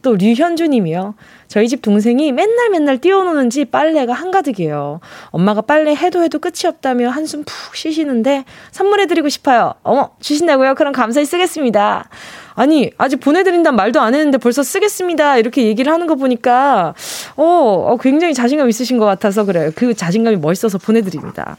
[0.01, 1.13] 또 류현주 님이요.
[1.47, 4.99] 저희 집 동생이 맨날 맨날 뛰어노는지 빨래가 한가득이에요.
[5.29, 9.75] 엄마가 빨래 해도 해도 끝이 없다며 한숨 푹 쉬시는데 선물해드리고 싶어요.
[9.83, 10.73] 어머, 주신다고요?
[10.75, 12.09] 그럼 감사히 쓰겠습니다.
[12.55, 15.37] 아니, 아직 보내드린다는 말도 안 했는데 벌써 쓰겠습니다.
[15.37, 16.93] 이렇게 얘기를 하는 거 보니까,
[17.35, 19.71] 어, 어 굉장히 자신감 있으신 것 같아서 그래요.
[19.75, 21.57] 그 자신감이 멋있어서 보내드립니다.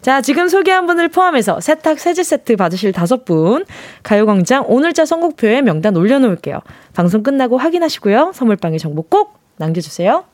[0.00, 3.64] 자, 지금 소개한 분을 포함해서 세탁 세제 세트 받으실 다섯 분,
[4.02, 6.60] 가요광장 오늘자 선곡표에 명단 올려놓을게요.
[6.94, 8.32] 방송 끝나고 확인하시고요.
[8.34, 10.24] 선물방에 정보 꼭 남겨주세요.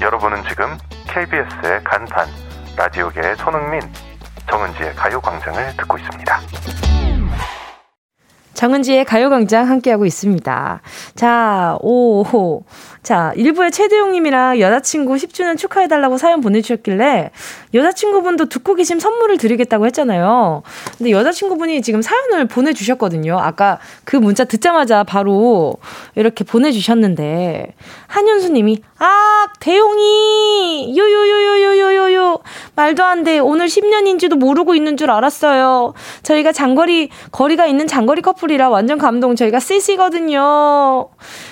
[0.00, 0.76] 여러분은 지금
[1.08, 2.28] KBS의 간판
[2.78, 3.80] 라디오계의 손흥민,
[4.48, 6.40] 정은지의 가요광장을 듣고 있습니다.
[8.54, 10.80] 정은지의 가요광장 함께하고 있습니다.
[11.16, 12.62] 자, 오,
[13.02, 17.30] 자, 일부에 최대용님이랑 여자친구 10주년 축하해달라고 사연 보내주셨길래
[17.72, 20.62] 여자친구분도 듣고 계신 선물을 드리겠다고 했잖아요.
[20.98, 23.38] 근데 여자친구분이 지금 사연을 보내주셨거든요.
[23.38, 25.74] 아까 그 문자 듣자마자 바로
[26.16, 27.74] 이렇게 보내주셨는데
[28.08, 32.40] 한윤수님이 아, 대용이 요요요요요요요
[32.74, 33.38] 말도 안 돼.
[33.38, 35.94] 오늘 10년인지도 모르고 있는 줄 알았어요.
[36.22, 39.36] 저희가 장거리 거리가 있는 장거리 커플이라 완전 감동.
[39.36, 41.08] 저희가 CC거든요.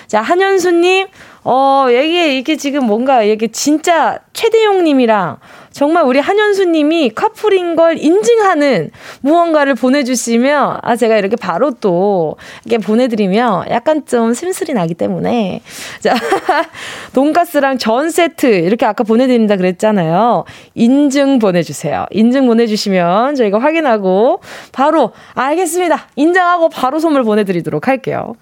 [0.07, 1.07] 자, 한현수님
[1.49, 5.37] 어, 이게, 이게 지금 뭔가, 이게 진짜 최대용 님이랑
[5.77, 8.89] 정말 우리 한현수 님이 커플인 걸 인증하는
[9.21, 12.35] 무언가를 보내주시면, 아, 제가 이렇게 바로 또,
[12.65, 15.61] 이렇게 보내드리면 약간 좀 심술이 나기 때문에.
[15.99, 16.15] 자,
[17.13, 20.45] 돈가스랑 전 세트, 이렇게 아까 보내드린다 그랬잖아요.
[20.73, 22.07] 인증 보내주세요.
[22.09, 26.07] 인증 보내주시면 저희가 확인하고, 바로, 알겠습니다.
[26.15, 28.33] 인정하고 바로 선물 보내드리도록 할게요.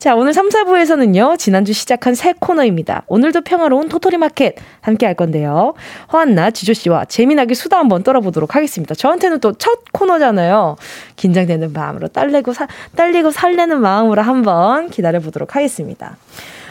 [0.00, 3.02] 자, 오늘 3, 4부에서는요, 지난주 시작한 새 코너입니다.
[3.06, 5.74] 오늘도 평화로운 토토리 마켓 함께 할 건데요.
[6.10, 8.94] 허한나, 지조씨와 재미나게 수다 한번 떨어보도록 하겠습니다.
[8.94, 10.76] 저한테는 또 첫 코너잖아요.
[11.16, 16.16] 긴장되는 마음으로 딸리고, 사, 딸리고 설레는 마음으로 한번 기다려보도록 하겠습니다.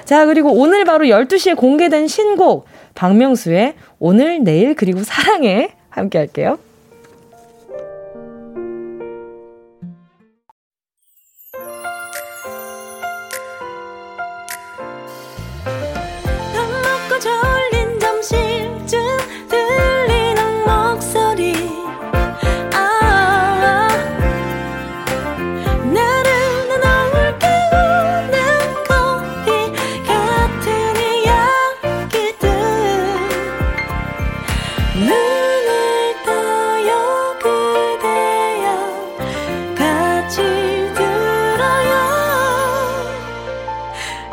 [0.06, 2.66] 자, 그리고 오늘 바로 12시에 공개된 신곡,
[2.96, 6.58] 박명수의 오늘, 내일, 그리고 사랑해 함께 할게요.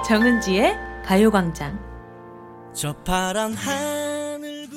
[0.07, 1.77] 정은지의 가요광장.
[2.73, 4.69] 저 파란 하늘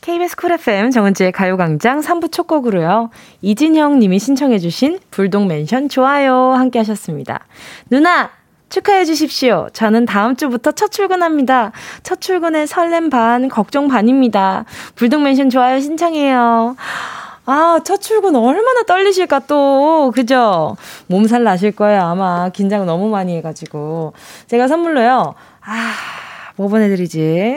[0.00, 3.10] KBS 쿨 FM 정은지의 가요광장 3부 첫 곡으로요.
[3.42, 7.46] 이진형 님이 신청해 주신 불독맨션 좋아요 함께 하셨습니다.
[7.88, 8.30] 누나!
[8.68, 9.68] 축하해 주십시오.
[9.74, 11.70] 저는 다음 주부터 첫 출근합니다.
[12.02, 14.64] 첫 출근에 설렘 반, 걱정 반입니다.
[14.96, 16.74] 불독맨션 좋아요 신청해요.
[17.50, 20.12] 아, 첫 출근 얼마나 떨리실까 또.
[20.14, 20.76] 그죠?
[21.08, 22.48] 몸살 나실 거예요, 아마.
[22.50, 24.12] 긴장 너무 많이 해가지고.
[24.46, 25.34] 제가 선물로요.
[25.62, 25.92] 아,
[26.54, 27.56] 뭐 보내드리지?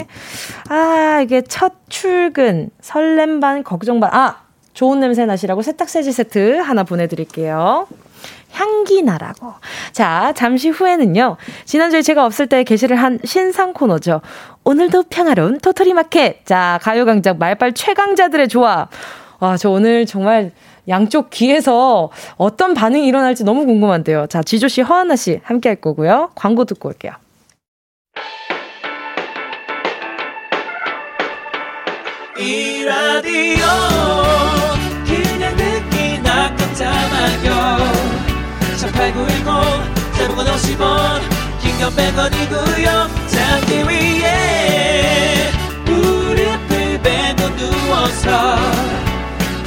[0.69, 4.09] 아, 이게 첫 출근, 설렘 반, 걱정 반.
[4.13, 4.37] 아!
[4.73, 7.85] 좋은 냄새 나시라고 세탁세제 세트 하나 보내드릴게요.
[8.51, 9.53] 향기 나라고.
[9.91, 11.37] 자, 잠시 후에는요.
[11.65, 14.21] 지난주에 제가 없을 때 게시를 한 신상 코너죠.
[14.63, 16.43] 오늘도 평화로운 토토리 마켓.
[16.47, 18.89] 자, 가요광장 말빨 최강자들의 조합.
[19.43, 20.51] 와, 저 오늘 정말
[20.87, 24.27] 양쪽 귀에서 어떤 반응이 일어날지 너무 궁금한데요.
[24.27, 26.29] 자, 지조 씨, 허하나 씨 함께 할 거고요.
[26.33, 27.11] 광고 듣고 올게요.
[32.39, 33.65] 이 라디오
[35.05, 37.77] 그냥 듣기나 깜짝마요
[38.79, 39.43] 18910
[40.17, 41.19] 대목원 50원
[41.61, 45.51] 긴건 100원이고요 잠기 위에
[45.85, 49.02] 무릎을 베고 누워서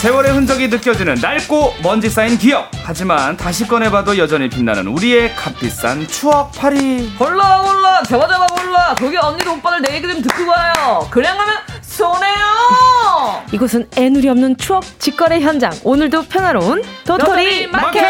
[0.00, 2.70] 세월의 흔적이 느껴지는 낡고 먼지 쌓인 기억.
[2.84, 7.12] 하지만 다시 꺼내봐도 여전히 빛나는 우리의 값비싼 추억 파리.
[7.18, 8.94] 몰라 몰라 잡아 잡아 몰라.
[8.98, 11.06] 거기 언니도 오빠들 내 얘기 좀 듣고 가요.
[11.10, 13.42] 그냥 가면 손해요.
[13.52, 15.70] 이곳은 애누리 없는 추억 직거래 현장.
[15.84, 18.00] 오늘도 평화로운 도토리, 도토리 마켓.
[18.00, 18.09] 마켓.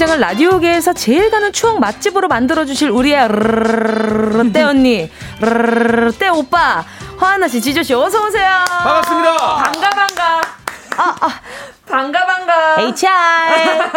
[0.00, 3.28] 가요광장을 라디오계에서 제일 가는 추억 맛집으로 만들어주실 우리의
[4.52, 5.10] 때 언니,
[6.18, 6.82] 때 오빠,
[7.18, 8.64] 화하나 씨, 지조 씨, 어서 오세요.
[8.66, 9.36] 반갑습니다.
[9.56, 10.40] 반가 반가.
[10.96, 11.40] 아, 아.
[11.90, 12.76] 반가 반가.
[12.80, 13.90] HR.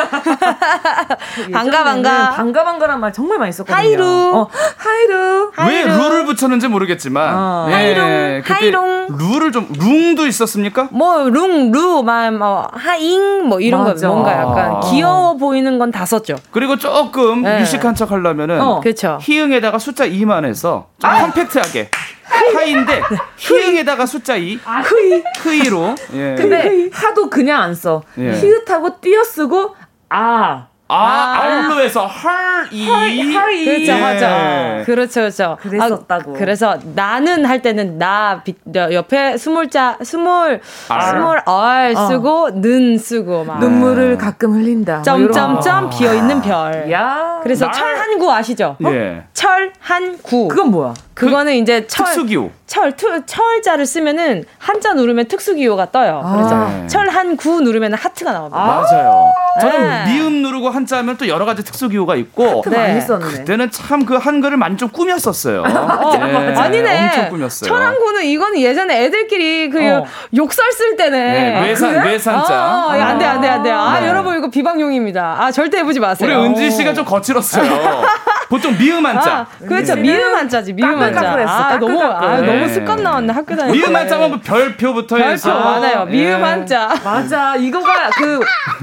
[1.53, 2.31] 반가 반가.
[2.31, 3.75] 반가 반가란 말 정말 많이 썼거든요.
[3.77, 4.31] 하이루.
[4.35, 5.51] 어, 하이루.
[5.67, 7.35] 왜 룰을 붙였는지 모르겠지만.
[7.35, 7.67] 어.
[7.69, 8.41] 예, 하이롱.
[8.45, 9.07] 하이롱.
[9.17, 10.87] 룰을 좀 룽도 있었습니까?
[10.91, 14.07] 뭐 룽, 루, 뭐 하잉 뭐 이런 맞아.
[14.07, 16.37] 거 뭔가 약간 귀여워 보이는 건 다 썼죠.
[16.49, 17.61] 그리고 조금 네.
[17.61, 18.79] 유식한 척 하려면은 어.
[18.79, 19.19] 그렇죠.
[19.21, 21.19] 희응에다가 숫자 2만 해서 좀 아.
[21.21, 21.89] 컴팩트하게.
[22.25, 23.01] 하인데
[23.37, 24.59] 희응에다가 숫자 2.
[24.65, 25.23] 아, 흐이.
[25.39, 25.95] 흐이로.
[26.13, 26.35] 예.
[26.37, 28.03] 근데 하도 그냥 안 써.
[28.17, 28.31] 예.
[28.33, 29.75] 히읗하고 띄어 쓰고
[30.09, 30.67] 아.
[30.89, 32.85] 아, 아, 알로에서 헐이.
[32.87, 33.65] 헐이.
[33.65, 33.99] 그렇죠, 예.
[33.99, 34.83] 맞아.
[34.85, 35.57] 그렇죠, 그렇죠.
[35.61, 36.35] 그랬었다고.
[36.35, 38.43] 아, 그래서 나는 할 때는 나
[38.75, 41.01] 옆에 스몰 자, 스몰, 알.
[41.01, 42.07] 스몰 얼 어.
[42.07, 42.49] 쓰고, 어.
[42.51, 43.59] 는 쓰고, 막.
[43.59, 44.95] 눈물을 가끔 흘린다.
[44.97, 46.91] 뭐 점점점 뭐 비어있는 별.
[46.91, 47.39] 야.
[47.41, 48.75] 그래서 철한구 아시죠?
[48.83, 48.89] 어?
[48.91, 49.23] 예.
[49.33, 50.47] 철한구.
[50.49, 50.93] 그건 뭐야?
[51.13, 52.05] 그거는 그, 이제 철.
[52.07, 52.51] 특수기호.
[52.65, 56.21] 철, 투, 철자를 쓰면은 한자 누르면 특수기호가 떠요.
[56.23, 56.35] 아.
[56.35, 56.87] 그래서 네.
[56.87, 58.57] 철한구 누르면 하트가 나옵니다.
[58.59, 58.81] 아.
[58.81, 59.31] 맞아요.
[59.61, 60.05] 저는 네.
[60.13, 62.63] 미음 누르고 한자 하면 또 여러 가지 특수기호가 있고.
[62.67, 62.77] 네.
[62.77, 63.25] 많이 썼네.
[63.25, 65.61] 그때는 참 그 한글을 많이 좀 꾸몄었어요.
[65.63, 66.55] 어, 네.
[66.55, 67.03] 아니네.
[67.05, 67.47] 엄청 꾸몄어요.
[67.49, 70.05] 철한구는 이거는 예전에 애들끼리 그 어.
[70.35, 71.17] 욕설 쓸 때네.
[71.19, 72.11] 네, 외산, 그래?
[72.11, 72.53] 외산자.
[72.53, 73.71] 아, 아, 안 돼, 안 돼, 안 돼.
[73.71, 74.07] 아, 네.
[74.09, 75.37] 여러분 이거 비방용입니다.
[75.39, 76.39] 아, 절대 해보지 마세요.
[76.39, 77.63] 우리 은지 씨가 좀 거칠었어요.
[78.53, 79.31] 보통 미음 한자.
[79.37, 79.95] 아, 그렇죠.
[79.95, 81.43] 미음 한자지, 미음 한자.
[81.47, 83.79] 아, 너무, 아, 너무 습관 나왔네, 학교 다닐 때.
[83.79, 85.51] 미음 한자면 별표부터 해서.
[85.51, 86.05] 별표 많아요.
[86.05, 86.33] 미음 예.
[86.33, 86.93] 한자.
[87.03, 87.55] 맞아.
[87.55, 88.41] 이거가 그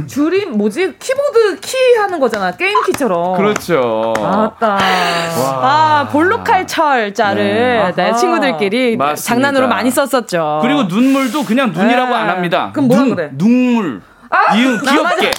[0.08, 0.94] 줄임, 뭐지?
[0.98, 2.50] 키보드 키 하는 거잖아.
[2.50, 3.36] 게임 키처럼.
[3.36, 4.12] 그렇죠.
[4.20, 4.76] 맞다.
[4.80, 7.92] 아, 볼록할 철자를 네.
[7.94, 9.22] 네, 친구들끼리 맞습니다.
[9.22, 10.58] 장난으로 많이 썼었죠.
[10.62, 12.16] 그리고 눈물도 그냥 눈이라고 네.
[12.16, 12.70] 안 합니다.
[12.72, 13.30] 그럼 뭐라 그래?
[13.34, 14.02] 눈물.
[14.30, 15.30] 아, 이응 귀엽게.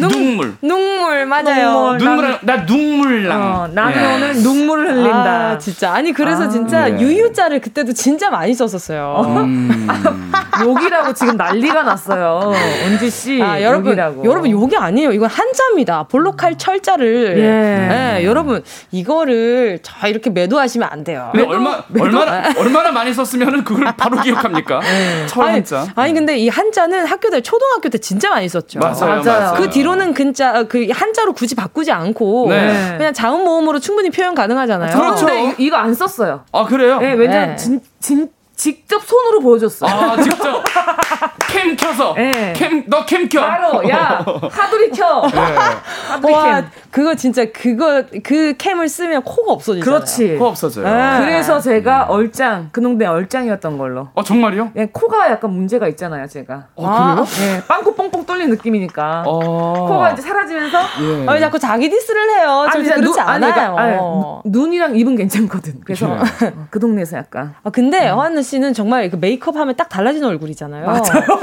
[0.00, 0.54] 눈물.
[0.62, 1.96] 눈물 맞아요.
[1.98, 3.42] 눈물 나 눈물랑.
[3.42, 4.40] 어, 나는 예.
[4.40, 5.50] 눈물을 흘린다.
[5.50, 6.98] 아, 진짜 아니 그래서 아, 진짜 예.
[7.00, 9.22] 유유자를 그때도 진짜 많이 썼었어요.
[9.26, 9.88] 음.
[10.64, 12.52] 욕이라고 지금 난리가 났어요.
[12.86, 13.40] 은지 씨.
[13.42, 14.24] 아, 여러분 욕이라고.
[14.24, 15.12] 여러분 욕이 아니에요.
[15.12, 16.04] 이건 한자입니다.
[16.04, 17.36] 볼록할 철자를.
[17.38, 18.18] 예.
[18.20, 18.24] 예.
[18.24, 21.30] 여러분 이거를 자 이렇게 매도하시면 안 돼요.
[21.34, 22.04] 매도, 얼마 매도?
[22.06, 24.80] 얼마나 얼마나 많이 썼으면 그걸 바로 기억합니까?
[24.80, 25.26] 네.
[25.26, 25.80] 철 한자.
[25.80, 28.80] 아니, 아니 근데 이 한자는 학교 때 초등학교 때 진짜 많이 썼죠.
[28.80, 29.22] 맞아요.
[29.22, 29.54] 맞아요.
[29.56, 32.94] 그 뒤로 는 근자 그 한자로 굳이 바꾸지 않고 네.
[32.98, 34.96] 그냥 자음 모음으로 충분히 표현 가능하잖아요.
[34.96, 35.26] 그렇죠.
[35.26, 36.44] 근데 이거 안 썼어요.
[36.52, 36.98] 아 그래요?
[36.98, 37.56] 네, 왜냐면 네.
[37.56, 39.90] 진, 진 직접 손으로 보여줬어요.
[39.90, 40.64] 아, 직접
[41.48, 42.14] 캠 켜서.
[42.14, 42.52] 네.
[42.54, 43.40] 캠, 너 캠 켜.
[43.40, 45.22] 바로, 야, 하두리 켜.
[45.32, 45.40] 네.
[46.08, 46.70] 하두리 와, 캠.
[46.90, 49.84] 그거 진짜, 그거, 그 캠을 쓰면 코가 없어지잖아요.
[49.98, 50.36] 그렇지.
[50.36, 50.84] 코 없어져요.
[50.86, 51.20] 네.
[51.24, 54.08] 그래서 제가 얼짱, 그놈의 얼짱이었던 걸로.
[54.14, 54.70] 어, 정말요?
[54.74, 56.66] 네, 코가 약간 문제가 있잖아요, 제가.
[56.76, 57.26] 어, 그래요?
[57.56, 59.22] 네, 빵코 뽕뽕 뚫린 느낌이니까.
[59.26, 59.86] 어.
[59.88, 60.78] 코가 이제 사라지면서.
[61.02, 61.26] 예.
[61.28, 62.60] 아, 자꾸 자기 디스를 해요.
[62.68, 63.52] 아니, 절대 그렇지 눈, 않아요.
[63.52, 63.96] 아니, 그러니까, 아니,
[64.44, 65.80] 눈이랑 입은 괜찮거든.
[65.84, 66.52] 그래서 예.
[66.70, 67.54] 그 동네에서 약간.
[67.62, 68.16] 아, 근데, 음.
[68.16, 70.84] 허한나 씨는 정말 그 메이크업 하면 딱 달라지는 얼굴이잖아요.
[70.86, 71.37] 맞아요.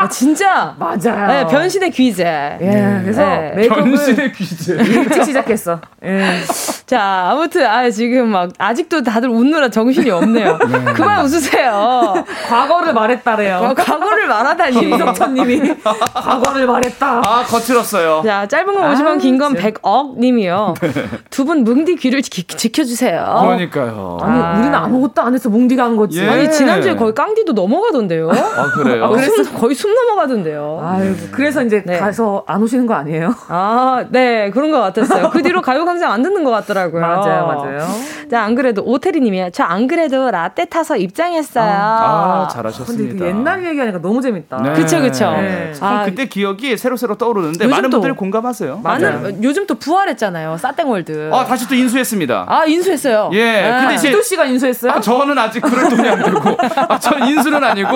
[0.00, 0.76] 아, 진짜.
[0.78, 1.26] 맞아요.
[1.26, 2.24] 네, 변신의 귀재.
[2.60, 3.52] 예, 그래서 네.
[3.56, 4.74] 메이크업을 변신의 귀재.
[4.74, 5.80] 일찍 시작했어.
[6.04, 6.40] 예.
[6.86, 10.56] 자, 아무튼, 아, 지금 막, 아직도 다들 웃느라 정신이 없네요.
[10.70, 10.92] 네.
[10.94, 12.24] 그만 웃으세요.
[12.48, 13.56] 과거를 말했다래요.
[13.56, 14.78] 어, 과거를 말하다니.
[14.78, 15.74] 김석천님이.
[16.14, 17.22] 과거를 말했다.
[17.26, 18.22] 아, 거칠었어요.
[18.24, 20.74] 자, 짧은 건 50원, 아, 긴건 100억 님이요.
[20.80, 20.92] 네.
[21.30, 24.18] 두분 뭉디 귀를 지, 켜주세요 그러니까요.
[24.22, 24.52] 아니, 아.
[24.52, 26.22] 우리는 아무것도 안 해서 뭉디가 한 거지.
[26.22, 26.28] 예.
[26.28, 28.30] 아니, 지난주에 거의 깡디도 넘어가던데요.
[28.30, 29.04] 아, 그래요?
[29.04, 30.80] 아, 그래 서 거의 숨 넘어가던데요.
[30.82, 31.98] 아유, 그래서 이제 네.
[31.98, 33.34] 가서 안 오시는 거 아니에요?
[33.48, 34.50] 아, 네.
[34.50, 35.30] 그런 것 같았어요.
[35.30, 37.00] 그 뒤로 가요광장 안 듣는 것 같더라고요.
[37.00, 37.86] 맞아요, 맞아요.
[38.30, 41.70] 자, 안 그래도 오태리 님이 저 안 그래도 라떼 타서 입장했어요.
[41.70, 43.12] 아, 아 잘하셨습니다.
[43.12, 44.62] 근데 그 옛날 얘기하니까 너무 재밌다.
[44.62, 44.72] 네.
[44.72, 45.30] 그쵸, 그쵸.
[45.32, 45.72] 네.
[45.80, 48.80] 아, 그때 기억이 새록새록 떠오르는데 많은 분들이 공감하세요.
[48.82, 50.56] 많은, 요즘 또 부활했잖아요.
[50.56, 51.30] 싸땡월드.
[51.32, 52.46] 아, 다시 또 인수했습니다.
[52.48, 53.30] 아, 인수했어요.
[53.34, 53.70] 예.
[53.70, 53.80] 아.
[53.80, 54.22] 근데 이제.
[54.28, 54.92] 씨가 인수했어요?
[54.92, 56.56] 아, 저는 아직 그럴 돈이 안 되고.
[56.88, 57.90] 아, 저는 인수는 아니고,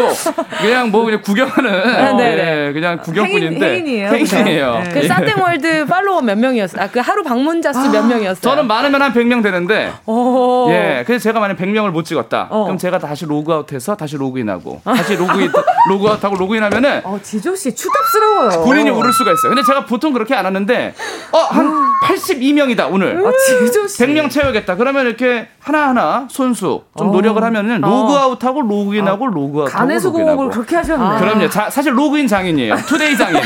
[0.61, 1.70] 그냥 뭐 그냥 구 경하는.
[1.72, 2.72] 어, 네, 네.
[2.72, 3.74] 그냥 구경꾼인데.
[3.74, 4.80] 행인, 이에요 행인이에요.
[4.85, 4.91] 네.
[4.93, 5.09] 그 예.
[5.09, 6.83] 싸땡월드 팔로워 몇 명이었어요?
[6.83, 8.41] 아, 그 하루 방문자 수 몇 명이었어요?
[8.41, 9.93] 저는 많으면 한 100명 되는데.
[10.07, 10.68] 오.
[10.70, 11.05] 예.
[11.07, 12.49] 그래서 제가 만약 100명을 못 찍었다.
[12.51, 12.64] 어.
[12.64, 14.80] 그럼 제가 다시 로그아웃해서 다시 로그인하고.
[14.85, 15.51] 다시 로그인,
[15.91, 17.01] 로그아웃하고 로그인하면은.
[17.05, 18.64] 어, 지조 씨 추잡스러워요.
[18.64, 19.51] 본인이 오를 수가 있어요.
[19.55, 20.95] 근데 제가 보통 그렇게 안 하는데,
[21.33, 21.72] 어, 한
[22.05, 23.24] 82명이다, 오늘.
[23.26, 24.03] 아, 지조 씨.
[24.03, 24.76] 100명 채워야겠다.
[24.76, 27.12] 그러면 이렇게 하나하나 손수 좀 어.
[27.12, 27.89] 노력을 하면은 어.
[27.89, 29.28] 로그아웃하고 로그인하고 어.
[29.28, 29.78] 로그아웃하고.
[29.78, 31.05] 가내 수공업을 그렇게 하셨네.
[31.05, 31.18] 아.
[31.26, 31.48] 그럼요.
[31.48, 32.76] 자, 사실 로그인 장인이에요.
[32.86, 33.40] today 장인.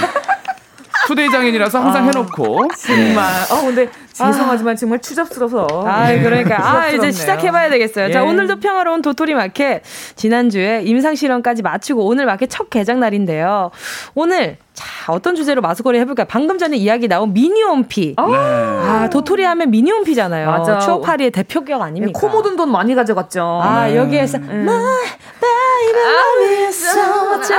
[1.07, 2.69] today 장인이라서 항상 아, 해놓고.
[2.85, 3.25] 정말.
[3.53, 4.77] 어, 근데 죄송하지만 아.
[4.77, 5.85] 정말 추잡스러워서.
[5.87, 6.57] 아, 그러니까.
[6.59, 8.09] 아, 이제 시작해봐야 되겠어요.
[8.09, 8.13] 예.
[8.13, 9.83] 자, 오늘도 평화로운 도토리 마켓.
[10.17, 13.71] 지난주에 임상 실험까지 마치고 오늘 마켓 첫 개장 날인데요.
[14.15, 16.27] 오늘 자, 어떤 주제로 마스거리 해볼까요?
[16.29, 18.17] 방금 전에 이야기 나온 미니홈피.
[18.19, 18.25] 네.
[18.27, 20.51] 아, 도토리 하면 미니홈피잖아요.
[20.51, 20.79] 맞아.
[20.81, 22.19] 추억파리의 대표격 아닙니까?
[22.19, 23.61] 코 묻은 돈 많이 가져갔죠.
[23.63, 23.97] 아, 네.
[23.97, 24.67] 여기에서 음.
[24.69, 25.05] My
[25.41, 27.01] baby love you so
[27.31, 27.53] much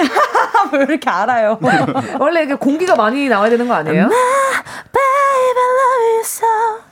[0.72, 1.58] 왜 이렇게 알아요?
[2.18, 4.08] 원래 이게 공기가 많이 나와야 되는 거 아니에요?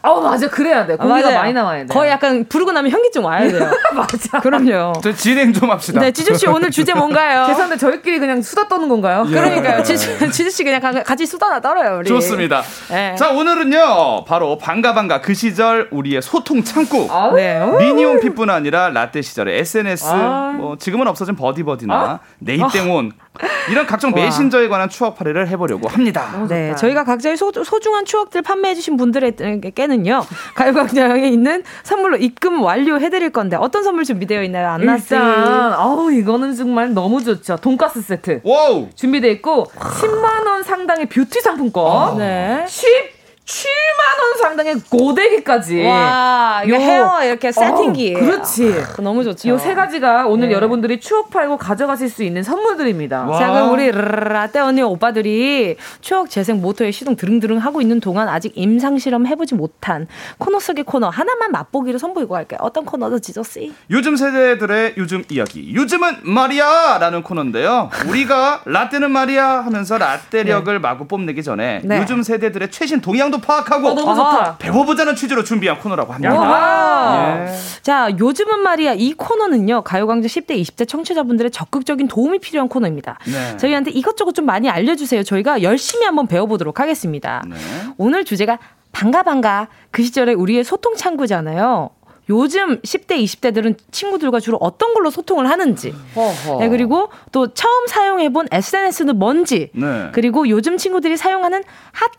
[0.03, 0.49] 어 맞아.
[0.49, 0.97] 그래야 돼.
[0.97, 1.93] 공기가 아, 많이 나와야 돼.
[1.93, 3.69] 거의 약간 부르고 나면 현기증 와야 돼요.
[3.95, 4.41] 맞아.
[4.41, 4.95] 그럼요.
[5.03, 6.01] 저 진행 좀 합시다.
[6.01, 7.47] 네 지주 씨 오늘 주제 뭔가요?
[7.47, 9.25] 죄송한데 저희끼리 그냥 수다 떠는 건가요?
[9.29, 9.31] 예.
[9.31, 9.83] 그러니까요.
[9.83, 12.09] 지주, 지주 씨 그냥 같이 수다나 떨어요 우리.
[12.09, 12.63] 좋습니다.
[12.91, 13.15] 네.
[13.17, 17.09] 자 오늘은요 바로 반가 반가 그 시절 우리의 소통 창구.
[17.11, 17.61] 아, 네.
[17.79, 20.55] 미니홈피뿐 아니라 라떼 시절의 SNS 아.
[20.57, 22.19] 뭐 지금은 없어진 버디버디나 아.
[22.39, 23.13] 네이땡 온
[23.71, 26.45] 이런 각종 메신저에 관한 추억 팔이를 해보려고 합니다.
[26.49, 30.25] 네, 저희가 각자의 소, 중한 추억들 판매해주신 분들에게는요
[30.55, 35.15] 가요광장에 있는 선물로 입금 완료해드릴 건데 어떤 선물 준비되어 있나요, 안나 씨?
[35.15, 37.57] 일단 아우 이거는 정말 너무 좋죠.
[37.57, 38.89] 돈가스 세트 와우.
[38.95, 42.15] 준비돼 있고 10만 원 상당의 뷰티 상품권.
[42.15, 42.65] 아, 네.
[42.67, 43.18] 10
[43.49, 45.83] 7만 원 상당의 고데기까지.
[45.83, 48.15] 와, 이거 헤어 이렇게 세팅기.
[48.15, 48.75] 어, 그렇지.
[49.03, 49.49] 너무 좋죠.
[49.55, 50.55] 이 세 가지가 오늘 네.
[50.55, 53.25] 여러분들이 추억 팔고 가져가실 수 있는 선물들입니다.
[53.25, 53.39] 와.
[53.39, 58.53] 자, 그럼 우리 라떼 언니 오빠들이 추억 재생 모토에 시동 드릉드릉 하고 있는 동안 아직
[58.55, 62.59] 임상 실험 해보지 못한 코너 속의 코너 하나만 맛보기로 선보이고 갈게요.
[62.61, 63.73] 어떤 코너도 지저씨?
[63.91, 65.75] 요즘 세대들의 요즘 이야기.
[65.75, 67.89] 요즘은 말이야 라는 코너인데요.
[68.09, 70.79] 우리가 라떼는 말이야 하면서 라떼력을 네.
[70.79, 71.99] 마구 뽐내기 전에 네.
[72.01, 74.57] 요즘 세대들의 최신 동향도 또 파악하고 어, 너무 좋다.
[74.59, 76.35] 배워보자는 취지로 준비한 코너라고 합니다.
[77.47, 77.55] 예.
[77.83, 79.83] 자, 요즘은 말이야 이 코너는요.
[79.83, 83.19] 가요광장 10대, 20대 청취자분들의 적극적인 도움이 필요한 코너입니다.
[83.27, 83.57] 네.
[83.57, 85.23] 저희한테 이것저것 좀 많이 알려주세요.
[85.23, 87.43] 저희가 열심히 한번 배워보도록 하겠습니다.
[87.49, 87.57] 네.
[87.97, 88.59] 오늘 주제가
[88.93, 91.91] 반가 반가 그 시절에 우리의 소통 창구잖아요.
[92.31, 95.95] 요즘 10대, 20대들은 친구들과 주로 어떤 걸로 소통을 하는지.
[96.59, 99.71] 네, 그리고 또 처음 사용해본 SNS는 뭔지.
[99.73, 100.11] 네.
[100.13, 101.63] 그리고 요즘 친구들이 사용하는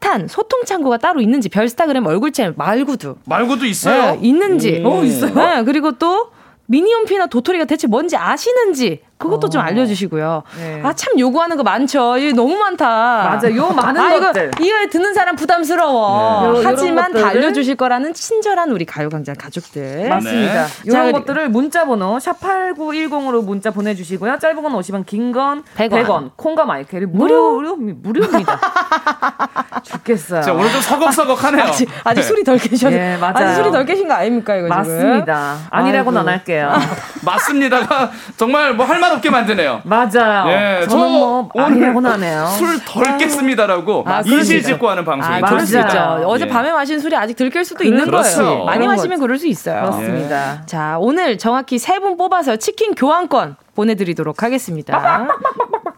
[0.01, 1.49] 핫한 소통 창구가 따로 있는지.
[1.49, 3.17] 별스타그램 얼굴챔 말고도.
[3.25, 4.15] 말고도 있어요?
[4.15, 4.81] 네, 있는지.
[4.83, 5.33] 오, 있어요?
[5.33, 6.31] 네, 그리고 또
[6.65, 9.49] 미니홈피나 도토리가 대체 뭔지 아시는지 그것도 어.
[9.49, 10.43] 좀 알려주시고요.
[10.57, 10.81] 네.
[10.81, 12.17] 아참 요구하는 거 많죠.
[12.17, 12.85] 이 너무 많다.
[13.29, 14.51] 맞아, 요 많은 아, 것들.
[14.61, 16.53] 이거, 이거 듣는 사람 부담스러워.
[16.53, 16.61] 네.
[16.63, 20.07] 하지만 다 알려주실 거라는 친절한 우리 가요광장 가족들.
[20.07, 20.63] 맞습니다.
[20.65, 20.69] 네.
[20.85, 24.39] 이런 자, 것들을 문자번호 샵 #8910으로 문자 보내주시고요.
[24.39, 25.89] 짧은 건 50원, 긴 건 100원.
[26.05, 26.31] 100원.
[26.37, 28.57] 콩과 마이크를 무료 무료 무료입니다.
[29.83, 30.41] 죽겠어요.
[30.41, 31.63] 자, 오늘 좀 서걱서걱하네요.
[31.63, 32.27] 아직, 아직 네.
[32.27, 32.89] 술이 덜 깨셨.
[32.91, 33.33] 네, 맞아요.
[33.47, 35.55] 아직 술이 덜 깨신 거 아닙니까 이거 맞습니다.
[35.57, 35.67] 지금?
[35.71, 36.71] 아니라고는 안 할게요.
[37.25, 39.81] 맞습니다가 정말 뭐 할 말 없게 만드네요.
[39.83, 40.49] 맞아요.
[40.49, 42.45] 예, 저는 뭐 아니라고는 하네요.
[42.47, 46.23] 술 덜 깼습니다라고 아, 이실 짓고 하는 방송이 아, 맞죠.
[46.27, 46.49] 어제 예.
[46.49, 48.43] 밤에 마신 술이 아직 덜깰 수도 있는 그렇죠.
[48.43, 48.63] 거예요.
[48.65, 49.19] 많이 마시면.
[49.19, 49.81] 그럴 수 있어요.
[49.81, 50.59] 그렇습니다.
[50.61, 50.65] 예.
[50.65, 55.27] 자, 오늘 정확히 세 분 뽑아서 치킨 교환권 보내드리도록 하겠습니다.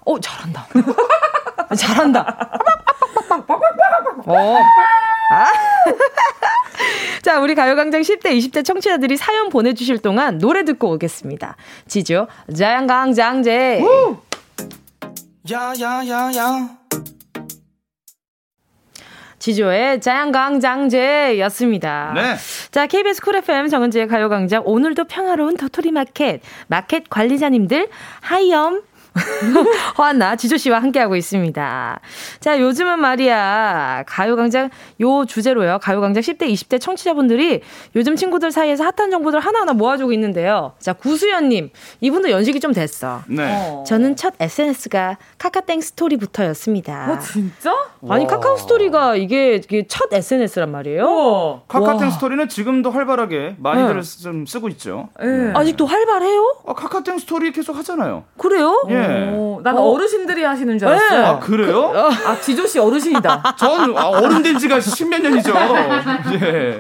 [0.06, 0.66] 오, 잘한다.
[1.76, 2.50] 잘한다.
[4.26, 4.58] 어.
[5.34, 5.46] 아.
[7.22, 11.56] 자, 우리 가요광장 10대, 20대 청취자들이 사연 보내주실 동안 노래 듣고 오겠습니다.
[11.88, 13.82] 지조, 자양강장제.
[15.52, 16.70] 야 야 야 야.
[19.40, 22.12] 지조의 자양강장제였습니다.
[22.14, 22.36] 네.
[22.70, 27.90] 자, KBS 쿨 FM 정은지의 가요광장 오늘도 평화로운 도토리 마켓 마켓 관리자님들
[28.22, 28.84] 하이엄
[29.98, 32.00] 허한나 지조 씨와 함께하고 있습니다.
[32.40, 34.04] 자, 요즘은 말이야.
[34.08, 34.70] 가요광장
[35.02, 35.80] 요 주제로요.
[35.80, 37.62] 가요광장 10대, 20대 청취자분들이
[37.96, 40.74] 요즘 친구들 사이에서 핫한 정보들 하나하나 모아주고 있는데요.
[40.80, 41.72] 자, 구수연님.
[42.00, 43.22] 이분도 연식이 좀 됐어.
[43.28, 43.44] 네.
[43.52, 43.84] 어.
[43.86, 47.12] 저는 첫 SNS가 카카땡 스토리부터였습니다.
[47.12, 47.74] 어, 진짜?
[48.10, 48.30] 아니, 와.
[48.30, 51.06] 카카오 스토리가 이게, 이게 첫 SNS란 말이에요.
[51.06, 51.64] 어.
[51.68, 52.10] 카카땡 와.
[52.12, 54.24] 스토리는 지금도 활발하게 많이들 네.
[54.24, 55.10] 좀 쓰고 있죠.
[55.20, 55.52] 네.
[55.54, 56.56] 아직도 활발해요?
[56.68, 58.24] 아, 카카땡 스토리 계속 하잖아요.
[58.38, 58.82] 그래요?
[58.90, 59.01] 예.
[59.08, 59.62] 네.
[59.64, 59.96] 난 어.
[59.98, 61.20] 르신들이 하시는 줄 알았어요.
[61.22, 61.26] 네.
[61.26, 61.92] 아, 그래요?
[61.92, 63.56] 그, 아, 지조 씨 어르신이다.
[63.58, 65.54] 전 아, 어른 된 지가 십몇 년이죠.
[66.42, 66.80] 예.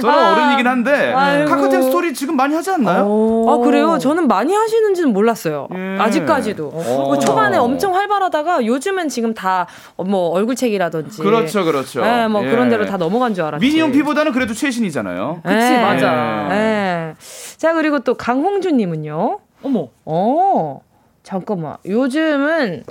[0.00, 1.12] 저는 아, 어른이긴 한데
[1.46, 3.46] 카카오톡 스토리 지금 많이 하지 않나요?
[3.48, 3.98] 아, 그래요?
[3.98, 5.68] 저는 많이 하시는지는 몰랐어요.
[5.74, 5.98] 예.
[6.00, 6.72] 아직까지도.
[6.74, 7.18] 어.
[7.18, 12.00] 초반에 엄청 활발하다가 요즘은 지금 다 뭐 얼굴책이라든지 그렇죠, 그렇죠.
[12.02, 12.50] 네, 뭐 예.
[12.50, 13.64] 그런 대로 다 넘어간 줄 알았지.
[13.64, 15.40] 미니홈 피보다는 그래도 최신이잖아요.
[15.44, 15.80] 그치, 예.
[15.82, 16.48] 맞아.
[16.50, 17.14] 예.
[17.56, 19.38] 자, 그리고 또 강홍준님은요.
[19.62, 19.88] 어머.
[20.04, 20.80] 어.
[21.24, 21.76] 잠깐만.
[21.84, 22.84] 요즘은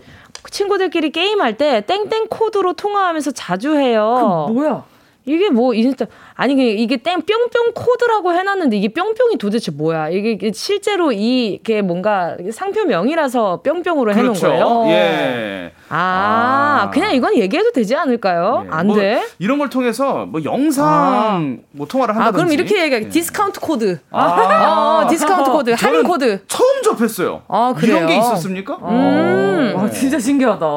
[0.49, 4.45] 친구들끼리 게임할 때 땡땡 코드로 통화하면서 자주 해요.
[4.47, 4.83] 그 뭐야?
[5.25, 10.09] 이게 뭐 인스타 아니 이게 땡 뿅뿅 코드라고 해놨는데 이게 뿅뿅이 도대체 뭐야?
[10.09, 14.47] 이게 실제로 이게 뭔가 상표명이라서 뿅뿅으로 해놓은 그렇죠.
[14.47, 14.83] 거예요.
[14.87, 15.71] 예.
[15.89, 18.63] 아, 아, 그냥 이건 얘기해도 되지 않을까요?
[18.65, 18.69] 예.
[18.71, 19.21] 안 뭐 돼?
[19.39, 21.39] 이런 걸 통해서 뭐 영상 아.
[21.71, 22.41] 뭐 통화를 한다든지.
[22.41, 23.01] 아, 그럼 이렇게 얘기해.
[23.03, 23.09] 예.
[23.09, 23.99] 디스카운트 코드.
[24.11, 25.71] 아, 어, 디스카운트 코드.
[25.71, 26.45] 할인 코드.
[26.47, 27.43] 처음 접했어요.
[27.47, 27.97] 아, 그래요?
[27.97, 28.77] 이런 게 있었습니까?
[28.81, 29.73] 음.
[29.75, 30.65] 와, 진짜 신기하다.
[30.65, 30.69] 예.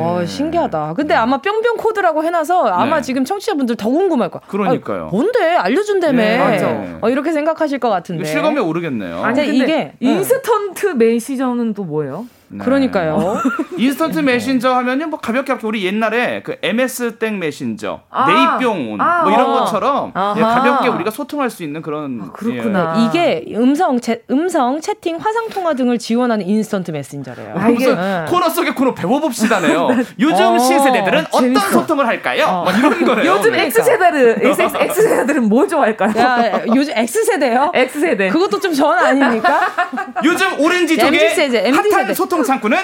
[0.00, 0.94] 어, 신기하다.
[0.96, 3.02] 근데 아마 뿅뿅 코드라고 해놔서 아마 네.
[3.02, 4.40] 지금 청취자분들 더 궁금할 거야.
[4.48, 5.01] 그러니까요.
[5.06, 5.40] 아, 뭔데?
[5.56, 6.16] 알려준다며.
[6.22, 8.24] 네, 어, 이렇게 생각하실 것 같은데.
[8.24, 9.22] 실감이 오르겠네요.
[9.22, 12.26] 아니, 이게 인스턴트 메신저는 또 뭐예요?
[12.52, 12.64] 네.
[12.64, 13.38] 그러니까요.
[13.76, 19.22] 인스턴트 메신저 하면은 뭐 가볍게 가볍게 우리 옛날에 그 MS 땡 메신저, 아, 네이병 아,
[19.22, 19.60] 뭐 이런 어.
[19.60, 22.96] 것처럼 예, 가볍게 우리가 소통할 수 있는 그런 아, 그렇구나.
[22.98, 23.04] 예.
[23.04, 27.54] 이게 음성 채, 음성 채팅 화상 통화 등을 지원하는 인스턴트 메신저래요.
[27.56, 28.24] 아, 이게 네.
[28.28, 29.88] 코너 속의 코너 배워봅시다네요.
[30.20, 32.44] 요즘 어, 신세대들은 어떤 소통을 할까요?
[32.46, 32.64] 어.
[32.64, 33.32] 막 이런 거래요.
[33.32, 33.62] 요즘 그러니까.
[33.66, 36.12] X 세대들 X, X 세대들은 뭘 좋아할까요?
[36.18, 37.70] 야, 요즘 X 세대요?
[37.74, 38.28] X 세대.
[38.28, 39.60] 그것도 좀 전 아닙니까?
[40.24, 41.28] 요즘 오렌지 쪽에
[41.70, 42.78] 핫한 소통 창구는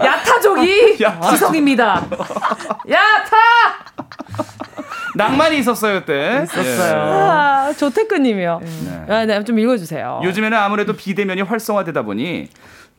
[0.00, 0.96] 야타족이
[1.30, 2.06] 지성입니다.
[2.88, 3.36] 야타!
[5.14, 6.40] 낭만이 있었어요 그때.
[6.44, 7.02] 있었어요.
[7.02, 8.60] 아, 조태근님이요.
[8.62, 9.14] 네.
[9.14, 10.22] 아, 네, 좀 읽어주세요.
[10.24, 12.48] 요즘에는 아무래도 비대면이 활성화되다 보니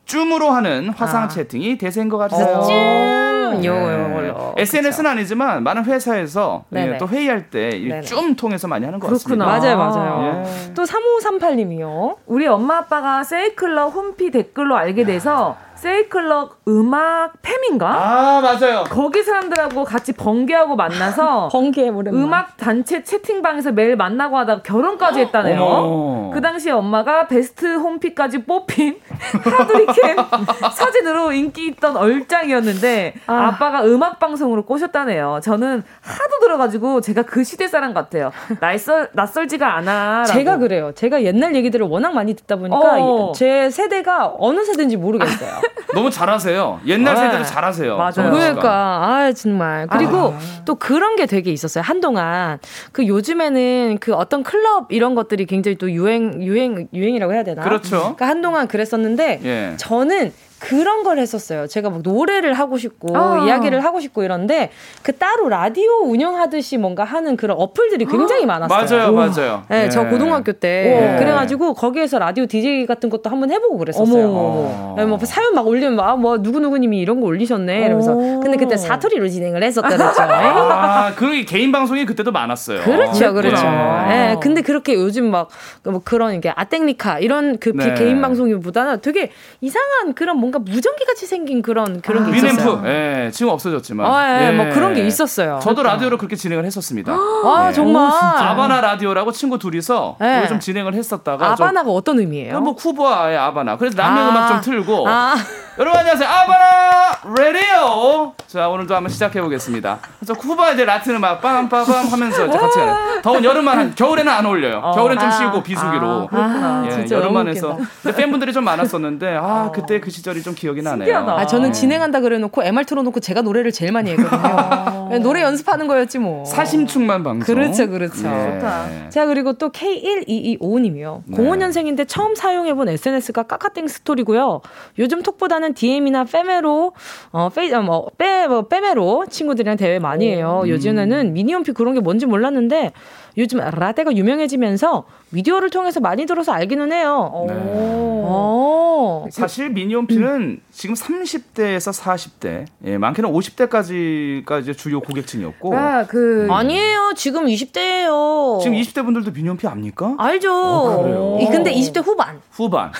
[0.04, 1.28] 줌으로 하는 화상 아.
[1.28, 2.56] 채팅이 대세인 것 같아요.
[2.56, 2.62] 어.
[2.62, 9.08] 줌, 요, 요, SNS는 아니지만 많은 회사에서 예, 또 회의할 때줌 통해서 많이 하는 것
[9.08, 9.46] 그렇구나.
[9.46, 9.76] 같습니다.
[9.76, 10.44] 맞아요, 맞아요.
[10.44, 10.74] 예.
[10.74, 12.16] 또 3538님이요.
[12.26, 17.82] 우리 엄마 아빠가 세이클럽 홈피 댓글로 알게 돼서 세이클럽 음악 팸인가?
[17.84, 18.84] 아 맞아요.
[18.88, 22.14] 거기 사람들하고 같이 번개하고 만나서 번개 오랜만.
[22.22, 25.62] 음악 단체 채팅방에서 매일 만나고 하다가 결혼까지 했다네요.
[25.62, 26.30] 어머.
[26.32, 28.98] 그 당시 엄마가 베스트 홈피까지 뽑힌
[29.44, 30.16] 하두리캠
[30.72, 33.56] 사진으로 인기 있던 얼짱이었는데 아.
[33.58, 35.40] 빠가 음악 방송으로 꼬셨다네요.
[35.42, 38.32] 저는 하도 들어가지고 제가 그 시대 사람 같아요.
[38.58, 40.24] 낯설 낯설지가 않아.
[40.24, 40.92] 제가 그래요.
[40.94, 43.32] 제가 옛날 얘기들을 워낙 많이 듣다 보니까 어.
[43.36, 45.73] 제 세대가 어느 세대인지 모르겠어요.
[45.94, 46.80] 너무 잘하세요.
[46.86, 47.96] 옛날 아, 세대도 잘하세요.
[47.96, 48.30] 맞아요.
[48.30, 50.38] 그러니까 아 정말 그리고 아.
[50.64, 51.82] 또 그런 게 되게 있었어요.
[51.82, 52.58] 한동안
[52.92, 57.62] 그 요즘에는 그 어떤 클럽 이런 것들이 굉장히 또 유행 유행 유행이라고 해야 되나?
[57.62, 57.98] 그렇죠.
[58.00, 59.74] 그러니까 한동안 그랬었는데 예.
[59.76, 60.32] 저는
[60.64, 61.66] 그런 걸 했었어요.
[61.66, 63.44] 제가 막 노래를 하고 싶고 아.
[63.46, 64.70] 이야기를 하고 싶고 이런데
[65.02, 69.10] 그 따로 라디오 운영하듯이 뭔가 하는 그런 어플들이 굉장히 많았어요.
[69.10, 69.62] 맞아요, 맞아요.
[69.68, 69.88] 네, 네.
[69.90, 71.18] 저 고등학교 때 오.
[71.18, 74.94] 그래가지고 거기에서 라디오 DJ 같은 것도 한번 해보고 그랬었어요.
[74.96, 78.76] 네, 뭐 사연 막 올리면 막 뭐 누구 누구님이 이런 거 올리셨네 이러면서 근데 그때
[78.76, 80.22] 사투리로 진행을 했었더랬죠.
[80.22, 82.82] 아, 그 개인 방송이 그때도 많았어요.
[82.82, 83.64] 그렇죠, 그렇죠.
[84.08, 85.48] 네, 근데 그렇게 요즘 막
[85.84, 87.94] 뭐 그런 게 아땡리카 이런 그 네.
[87.94, 92.72] 개인 방송이보다는 되게 이상한 그런 뭔가 무전기 같이 생긴 그런 그런 아, 게 있었어요.
[92.76, 92.88] 위램프.
[92.88, 94.06] 예, 지금 없어졌지만.
[94.06, 94.52] 아, 예, 예.
[94.52, 95.58] 뭐 그런 게 있었어요.
[95.62, 95.94] 저도 그러니까.
[95.94, 97.12] 라디오를 그렇게 진행을 했었습니다.
[97.12, 97.72] 아, 예.
[97.72, 98.10] 정말.
[98.12, 100.46] 아바나 라디오라고 친구 둘이서 예.
[100.48, 102.60] 좀 진행을 했었다가 아바나가 좀, 어떤 의미예요?
[102.60, 103.76] 뭐 쿠바의 아바나.
[103.76, 104.28] 그래서 남의 아.
[104.28, 105.34] 음악 좀 틀고 아.
[105.76, 106.28] 여러분 안녕하세요.
[106.28, 106.94] 아바나
[107.36, 108.32] 레디오.
[108.46, 109.98] 자, 오늘도 한번 시작해 보겠습니다.
[110.20, 113.20] 그래서 쿠바 이제 라틴 음악 빰빰빰 하면서 이제 같이 가요.
[113.22, 114.78] 더운 여름만 한 겨울에는 안 어울려요.
[114.78, 114.92] 어.
[114.92, 116.28] 겨울엔 좀 쉬고 비수기로.
[116.30, 117.76] 아, 예, 여름만 해서.
[118.02, 119.72] 근데 팬분들이 좀 많았었는데 아, 어.
[119.74, 121.16] 그때 그 시절이 좀 기억이 나네요.
[121.16, 121.72] 아, 저는 네.
[121.72, 124.38] 진행한다 그래 놓고 MR 틀어 놓고 제가 노래를 제일 많이 했거든요.
[124.40, 125.18] 아.
[125.22, 126.44] 노래 연습하는 거였지 뭐.
[126.44, 127.54] 사심충만 방송.
[127.54, 128.28] 그렇죠, 그렇죠.
[128.28, 128.52] 네.
[128.52, 129.08] 좋다.
[129.08, 131.22] 자, 그리고 또 K1225님이요.
[131.26, 131.36] 네.
[131.36, 134.60] 05년생인데 처음 사용해본 SNS가 까카땡 스토리고요.
[134.98, 136.92] 요즘 톡보다는 DM이나 페메로,
[137.32, 140.62] 어, 페이, 어, 뭐, 빼, 뭐, 빼메로 친구들이랑 대회 많이 해요.
[140.64, 140.68] 음.
[140.68, 142.92] 요즘에는 미니홈피 그런 게 뭔지 몰랐는데
[143.36, 147.46] 요즘 라떼가 유명해지면서 미디어를 통해서 많이 들어서 알기는 해요.
[147.48, 147.54] 네.
[147.54, 149.28] 오.
[149.30, 150.60] 사실 미니홈피는 음.
[150.70, 155.76] 지금 30대에서 40대, 예, 많게는 50대까지가 이제 주요 고객층이었고.
[155.76, 157.12] 아, 그 아니에요.
[157.16, 158.60] 지금 20대예요.
[158.60, 160.16] 지금 20대 분들도 미니홈피 압니까?
[160.18, 160.52] 알죠.
[160.54, 162.40] 어, 근데 20대 후반.
[162.50, 162.92] 후반.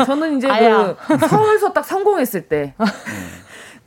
[0.00, 0.04] 예.
[0.04, 2.74] 저는 이제 그 서울서 딱 성공했을 때.
[2.78, 2.86] 네.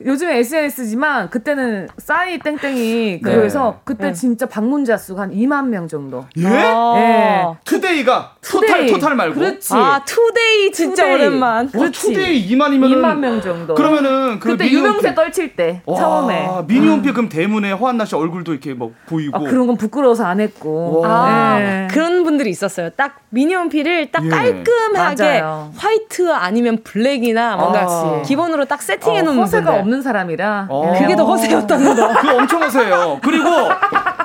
[0.06, 3.80] 요즘에 SNS지만 그때는 싸이 땡땡이 그래서 네.
[3.84, 4.12] 그때 네.
[4.12, 6.24] 진짜 방문자 수가 한 2만 명 정도.
[6.38, 6.46] 예?
[6.46, 7.58] 아~ 예.
[7.64, 8.68] today가 today.
[8.68, 9.34] total total 말고.
[9.34, 9.74] 그렇지.
[9.74, 11.14] 아 today 진짜 today.
[11.14, 11.70] 오랜만.
[11.74, 13.74] 와, 투데이 2만이면 2만 명 정도.
[13.74, 16.48] 그러면은 그 그때 유명세 떨칠 때 와, 처음에.
[16.66, 17.14] 미니홈피 음.
[17.14, 19.36] 그럼 대문에 허한나 씨 얼굴도 이렇게 막 보이고.
[19.36, 21.04] 아, 그런 건 부끄러워서 안 했고.
[21.06, 21.88] 아, 네.
[21.90, 22.90] 그런 분들이 있었어요.
[22.90, 24.28] 딱 미니홈피를 딱 예.
[24.28, 25.72] 깔끔하게 맞아요.
[25.76, 28.22] 화이트 아니면 블랙이나 뭔가 아.
[28.24, 29.91] 기본으로 딱 세팅해 어, 놓는 어, 분들.
[29.92, 30.94] 없는 사람이라 어.
[30.98, 32.08] 그게 더 허세였다는 거.
[32.20, 33.20] 그거 엄청 허세예요.
[33.22, 33.48] 그리고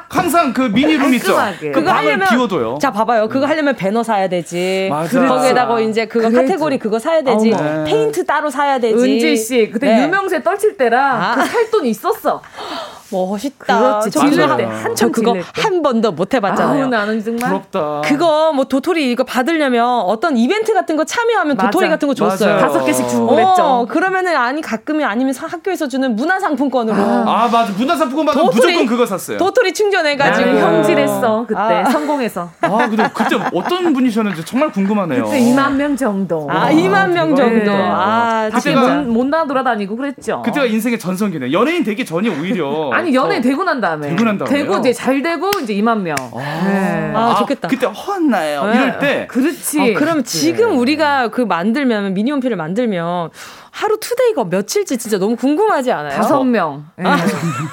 [0.09, 1.36] 항상 그 미니룸 있죠.
[1.74, 2.78] 그거 하려면 비워둬요.
[2.82, 3.28] 자 봐봐요.
[3.28, 4.88] 그거 하려면 배너 사야 되지.
[4.89, 5.28] 맞아.
[5.28, 6.47] 거기에다가 이제 그거 그래도.
[6.47, 7.53] 카테고리 그거 사야 되지.
[7.53, 8.95] 어, 페인트 따로 사야 되지.
[8.95, 10.03] 은지 씨 그때 네.
[10.03, 11.36] 유명세 떨칠 때라 아.
[11.36, 12.41] 그 살돈 있었어.
[13.12, 14.01] 멋있다.
[14.10, 14.38] 그렇지.
[14.58, 16.84] 때 한참 그거 한 번도 못 해봤잖아요.
[16.84, 18.01] 아우, 나는 정말 부럽다.
[18.03, 21.70] 그거 뭐 도토리 이거 받으려면 어떤 이벤트 같은 거 참여하면 맞아.
[21.70, 22.58] 도토리 같은 거 줬어요.
[22.60, 23.64] 다섯 개씩 주고 그랬죠.
[23.64, 26.97] 어, 그러면은 아니 가끔이 아니면 학교에서 주는 문화상품권으로.
[26.97, 29.38] 아, 아 맞아 문화상품권 받으면 무조건 그거 샀어요.
[29.38, 30.62] 도토리 충전해가지고 네.
[30.62, 31.86] 형질했어 그때 아.
[31.86, 32.49] 성공해서.
[32.62, 35.26] 아 근데 그때 어떤 분이셨는지 정말 궁금하네요.
[35.26, 36.47] 그때 2만 명 정도.
[36.49, 37.72] 아, 아 2만 명 정도.
[37.72, 40.41] 아 그때가 못, 못 나돌아다니고 그랬죠.
[40.43, 41.51] 그때가 인생의 전성기네.
[41.51, 42.89] 연예인 되기 전이 오히려.
[42.98, 44.10] 아니 연예인 되고 난 다음에.
[44.10, 44.52] 되고 난 다음에.
[44.52, 46.16] 되고 이제 잘 되고 이제 2만 명.
[46.34, 47.12] 아, 네.
[47.16, 47.68] 아, 아 좋겠다.
[47.68, 48.76] 그때 허나요 네.
[48.76, 49.28] 이럴 때.
[49.28, 49.80] 그렇지.
[49.80, 53.30] 어, 그럼 지금 우리가 그 만들면 미니홈피를 만들면
[53.72, 56.16] 하루 today가 몇일지 진짜 너무 궁금하지 않아요?
[56.16, 56.86] 다섯 명.
[56.98, 57.18] 아.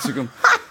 [0.02, 0.28] 지금.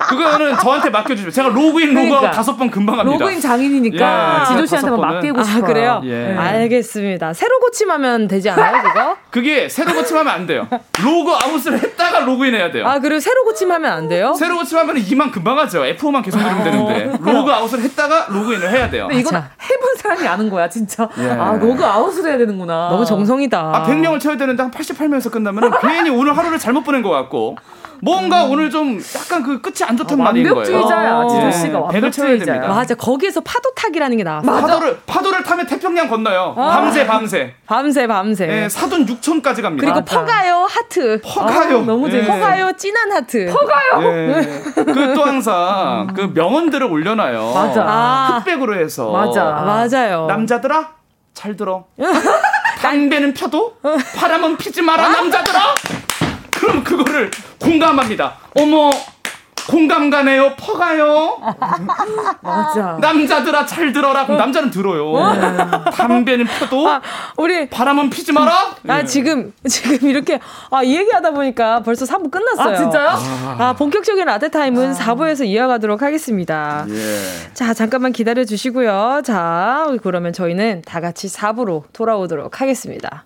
[0.10, 2.32] 그거는 저한테 맡겨주시면 제가 로그인 로그아웃 그러니까.
[2.32, 3.18] 다섯 번 금방 합니다.
[3.20, 5.64] 로그인 장인이니까 예, 지조 씨한테만 맡기고 아, 싶어요.
[5.64, 6.02] 아, 그래요?
[6.06, 6.36] 예.
[6.38, 7.34] 알겠습니다.
[7.34, 9.18] 새로 고침하면 되지 않아요, 그거?
[9.30, 10.68] 그게 새로 고침하면 안 돼요.
[11.02, 12.88] 로그아웃을 했다가 로그인해야 돼요.
[12.88, 14.34] 아, 그리고 새로 고침하면 안 돼요?
[14.38, 15.82] 새로 고침하면 이만 금방 하죠.
[15.82, 17.18] F5만 계속 누르면 되는데.
[17.20, 19.08] 로그아웃을 했다가 로그인을 해야 돼요.
[19.12, 21.10] 이건 해본 사람이 아는 거야, 진짜.
[21.18, 21.30] 예.
[21.32, 22.90] 아, 로그아웃을 해야 되는구나.
[22.90, 23.60] 너무 정성이다.
[23.60, 27.56] 아, 100명을 쳐야 되는데 한 88명에서 끝나면 괜히 오늘 하루를 잘못 보낸 것 같고.
[28.04, 28.52] 뭔가 음.
[28.52, 30.56] 오늘 좀 약간 그 끝이 안 좋단 어, 말인 거예요.
[30.58, 31.80] 완벽주의자야, 지조 씨가.
[31.80, 32.68] 완벽주의자야.
[32.68, 34.52] 맞아, 거기에서 파도 타기라는 게 나왔어.
[34.52, 36.54] 파도를 파도를 타면 태평양 건너요.
[36.58, 36.72] 아.
[36.72, 37.56] 밤새 밤새.
[37.66, 38.48] 밤새 밤새.
[38.50, 39.86] 예, 사돈 팔촌까지 갑니다.
[39.86, 40.20] 그리고 맞아.
[40.20, 41.22] 퍼가요 하트.
[41.24, 41.78] 퍼가요.
[41.80, 42.26] 아, 너무 재 예.
[42.28, 43.46] 퍼가요 진한 하트.
[43.54, 44.04] 퍼가요.
[44.12, 44.62] 예.
[44.76, 47.54] 그또 항상 그 명언들을 올려놔요.
[47.54, 47.84] 맞아.
[47.88, 48.38] 아.
[48.40, 49.12] 흑백으로 해서.
[49.12, 49.44] 맞아.
[49.46, 50.26] 맞아요.
[50.28, 50.90] 남자들아
[51.34, 51.86] 잘 들어.
[52.82, 53.78] 담배는 펴도
[54.18, 55.60] 바람은 피지 마라 남자들아.
[56.64, 58.36] 그럼 그거를 공감합니다.
[58.58, 58.90] 어머
[59.70, 60.54] 공감 가네요.
[60.58, 61.38] 퍼가요.
[62.42, 62.98] 맞아.
[63.02, 64.26] 남자들아 잘 들어라.
[64.26, 65.34] 그럼 남자는 들어요.
[65.34, 65.92] 네.
[65.92, 67.02] 담배는 펴도 아,
[67.38, 68.76] 우리 바람은 피지 마라.
[68.88, 69.06] 아 네.
[69.06, 70.40] 지금 지금 이렇게
[70.70, 72.74] 아, 이 얘기하다 보니까 벌써 3부 끝났어요.
[72.74, 73.10] 아 진짜요?
[73.10, 74.94] 아, 아 본격적인 라떼 타임은 아.
[74.94, 76.86] 4부에서 이어가도록 하겠습니다.
[76.90, 77.54] 예.
[77.54, 79.22] 자 잠깐만 기다려 주시고요.
[79.26, 83.26] 자 그러면 저희는 다 같이 4부로 돌아오도록 하겠습니다.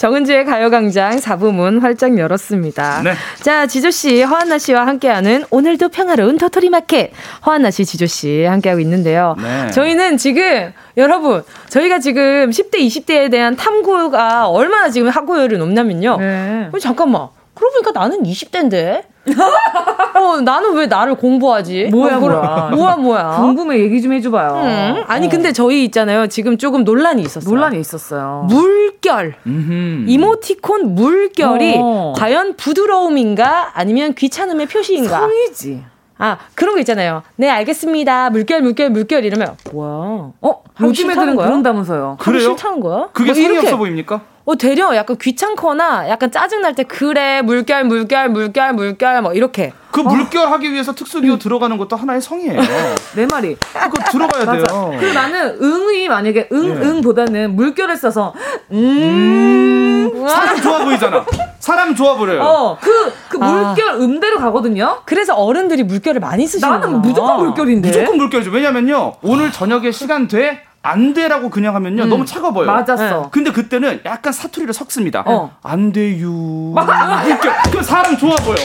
[0.00, 3.02] 정은지의 가요광장 4부문 활짝 열었습니다.
[3.02, 3.12] 네.
[3.42, 7.12] 자, 지조씨, 허한나 씨와 함께하는 오늘도 평화로운 터토리 마켓.
[7.44, 9.36] 허한나 씨, 지조씨 함께하고 있는데요.
[9.38, 9.70] 네.
[9.72, 16.16] 저희는 지금, 여러분, 저희가 지금 10대, 20대에 대한 탐구가 얼마나 지금 학구율이 높냐면요.
[16.18, 16.70] 네.
[16.80, 17.28] 잠깐만.
[17.60, 19.02] 그러고 보니까 나는 20대인데?
[20.14, 21.90] 어, 나는 왜 나를 공부하지?
[21.92, 22.70] 뭐야, 어, 뭐야.
[22.74, 23.36] 뭐야, 뭐야.
[23.36, 24.62] 궁금해, 얘기 좀 해줘봐요.
[24.64, 25.28] 음, 아니, 어.
[25.30, 26.26] 근데 저희 있잖아요.
[26.28, 27.54] 지금 조금 논란이 있었어요.
[27.54, 28.46] 논란이 있었어요.
[28.48, 29.34] 물결.
[29.46, 30.04] 음흠.
[30.08, 32.14] 이모티콘 물결이 어.
[32.16, 35.20] 과연 부드러움인가 아니면 귀찮음의 표시인가?
[35.20, 35.84] 성이지.
[36.16, 37.22] 아, 그런 거 있잖아요.
[37.36, 38.30] 네, 알겠습니다.
[38.30, 40.32] 물결, 물결, 물결 이러면, 뭐야.
[40.40, 40.62] 어?
[40.80, 42.16] 요즘 애들은 그런다면서요.
[42.20, 42.40] 그래요?
[42.40, 43.08] 싫다는 거야?
[43.12, 44.20] 그게 뭐 성의 없어 보입니까?
[44.44, 50.00] 어, 되려 약간 귀찮거나 약간 짜증날 때 그래 물결 물결 물결 물결 뭐 이렇게 그
[50.00, 51.38] 물결 하기 위해서 특수기호 음.
[51.38, 52.60] 들어가는 것도 하나의 성이에요.
[53.16, 53.56] 내 말이.
[53.56, 54.62] 그거 들어가야 맞아.
[54.64, 54.94] 돼요.
[54.98, 56.70] 그리고 나는 응이 만약에 응, 예.
[56.88, 58.32] 응보다는 물결을 써서
[58.70, 60.10] 음.
[60.14, 60.28] 음.
[60.28, 61.24] 사람 좋아 보이잖아.
[61.58, 62.40] 사람 좋아 보여요.
[62.42, 63.50] 어, 그, 그 아.
[63.50, 63.94] 물결 아.
[63.96, 65.00] 음대로 가거든요.
[65.04, 67.88] 그래서 어른들이 물결을 많이 쓰시는 나는 무조건 물결인데.
[67.88, 68.50] 무조건 물결이죠.
[68.50, 69.14] 왜냐면요.
[69.22, 70.62] 오늘 저녁에 시간 돼?
[70.82, 72.08] 안 돼라고 그냥 하면요 음.
[72.08, 72.66] 너무 차가워요.
[72.66, 73.22] 맞았어.
[73.22, 73.28] 네.
[73.30, 75.22] 근데 그때는 약간 사투리를 섞습니다.
[75.26, 75.54] 어.
[75.62, 76.30] 안 돼요.
[76.32, 77.52] 물결.
[77.70, 78.56] 그 사람 좋아 보여.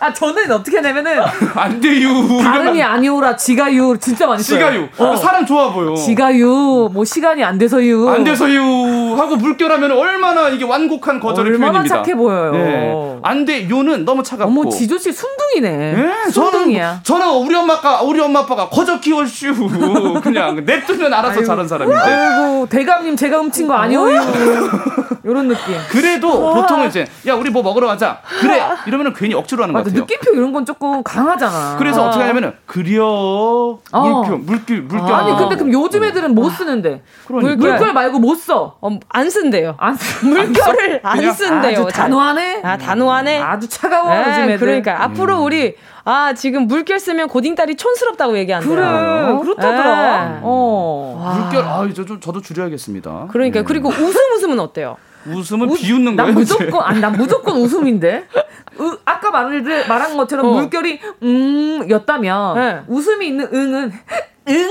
[0.00, 1.20] 아 저는 어떻게 하냐면은
[1.54, 2.08] 안 돼요.
[2.42, 4.58] 다름이 아니오라 지가유 진짜 많이 써요.
[4.58, 4.88] 지가유.
[4.98, 5.16] 어.
[5.16, 5.94] 사람 좋아 보여.
[5.94, 6.90] 지가유.
[6.92, 8.08] 뭐 시간이 안 돼서유.
[8.08, 12.02] 안 돼서유 하고 물결하면 얼마나 이게 완곡한 거절의 얼마나 표현입니다.
[12.02, 12.52] 착해 보여요.
[12.52, 13.18] 네.
[13.22, 14.50] 안 돼요는 너무 차갑고.
[14.60, 15.92] 어머 지조 씨 순둥이네.
[15.92, 17.00] 네, 순둥이야.
[17.02, 19.54] 저는, 저는 우리 엄마가 우리 엄마 아빠가 거저 키워슈
[20.22, 21.98] 그냥 냅두면 알아서 아유, 자란 사람인데.
[22.00, 24.16] 아이고 대감님 제가 훔친 거 아니오유.
[25.24, 25.74] 이런 느낌.
[25.90, 28.20] 그래도 보통은 이제 야 우리 뭐 먹으러 가자.
[28.40, 30.00] 그래 이러면은 괜히 억지로 하는 거 같아요.
[30.02, 31.76] 느낌표 이런 건 조금 강하잖아.
[31.78, 32.10] 그래서 어.
[32.10, 33.78] 떻게 하냐면은 그려 어.
[33.92, 35.12] 물표 물길 물결.
[35.14, 37.56] 아 니 근데 그럼 요즘 애들은 못 쓰는데 그러니까.
[37.56, 38.76] 물결 말고 못 써.
[38.80, 39.74] 어, 안 쓴대요.
[39.78, 40.24] 안 쓰.
[40.26, 41.82] 물결을 안, 안 쓴대요.
[41.82, 42.60] 아주 단호하네.
[42.64, 43.40] 아 단호하네.
[43.40, 44.58] 아주 차가워 네, 요즘 애들.
[44.58, 45.02] 그러니까 음.
[45.02, 45.74] 앞으로 우리
[46.04, 48.70] 아 지금 물결 쓰면 고딩딸이 촌스럽다고 얘기한대요.
[48.74, 50.28] 그래 그렇다더라.
[50.28, 50.38] 네.
[50.42, 51.36] 어.
[51.40, 53.26] 물결 아 저, 저, 저도 줄여야겠습니다.
[53.32, 53.64] 그러니까 네.
[53.64, 54.96] 그리고 웃음 웃음은 어때요?
[55.28, 56.32] 웃음은 우, 비웃는 거예요.
[56.32, 58.26] 무조건 아니 난 무조건 웃음인데.
[58.78, 60.50] 으, 아까 말을 말한 것처럼 어.
[60.52, 62.80] 물결이 음였다면 네.
[62.88, 63.92] 웃음이 있는 응은
[64.48, 64.70] 응.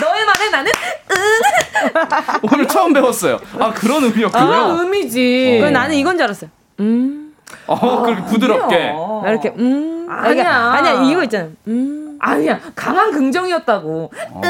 [0.00, 0.72] 너의 말에 나는
[1.10, 1.18] 응.
[2.52, 3.38] 오늘 처음 배웠어요.
[3.58, 4.46] 아 그런 의미였군요.
[4.46, 5.60] 그런 의미지.
[5.64, 5.70] 어.
[5.70, 6.48] 나는 이건 줄 알았어요.
[6.80, 7.34] 음.
[7.66, 8.94] 어, 그렇게 부드럽게.
[9.26, 10.06] 이렇게 음.
[10.08, 10.54] 아니야.
[10.72, 11.48] 아니야 이거 있잖아.
[11.66, 12.16] 음.
[12.20, 14.10] 아니야 강한 긍정이었다고.
[14.30, 14.40] 어.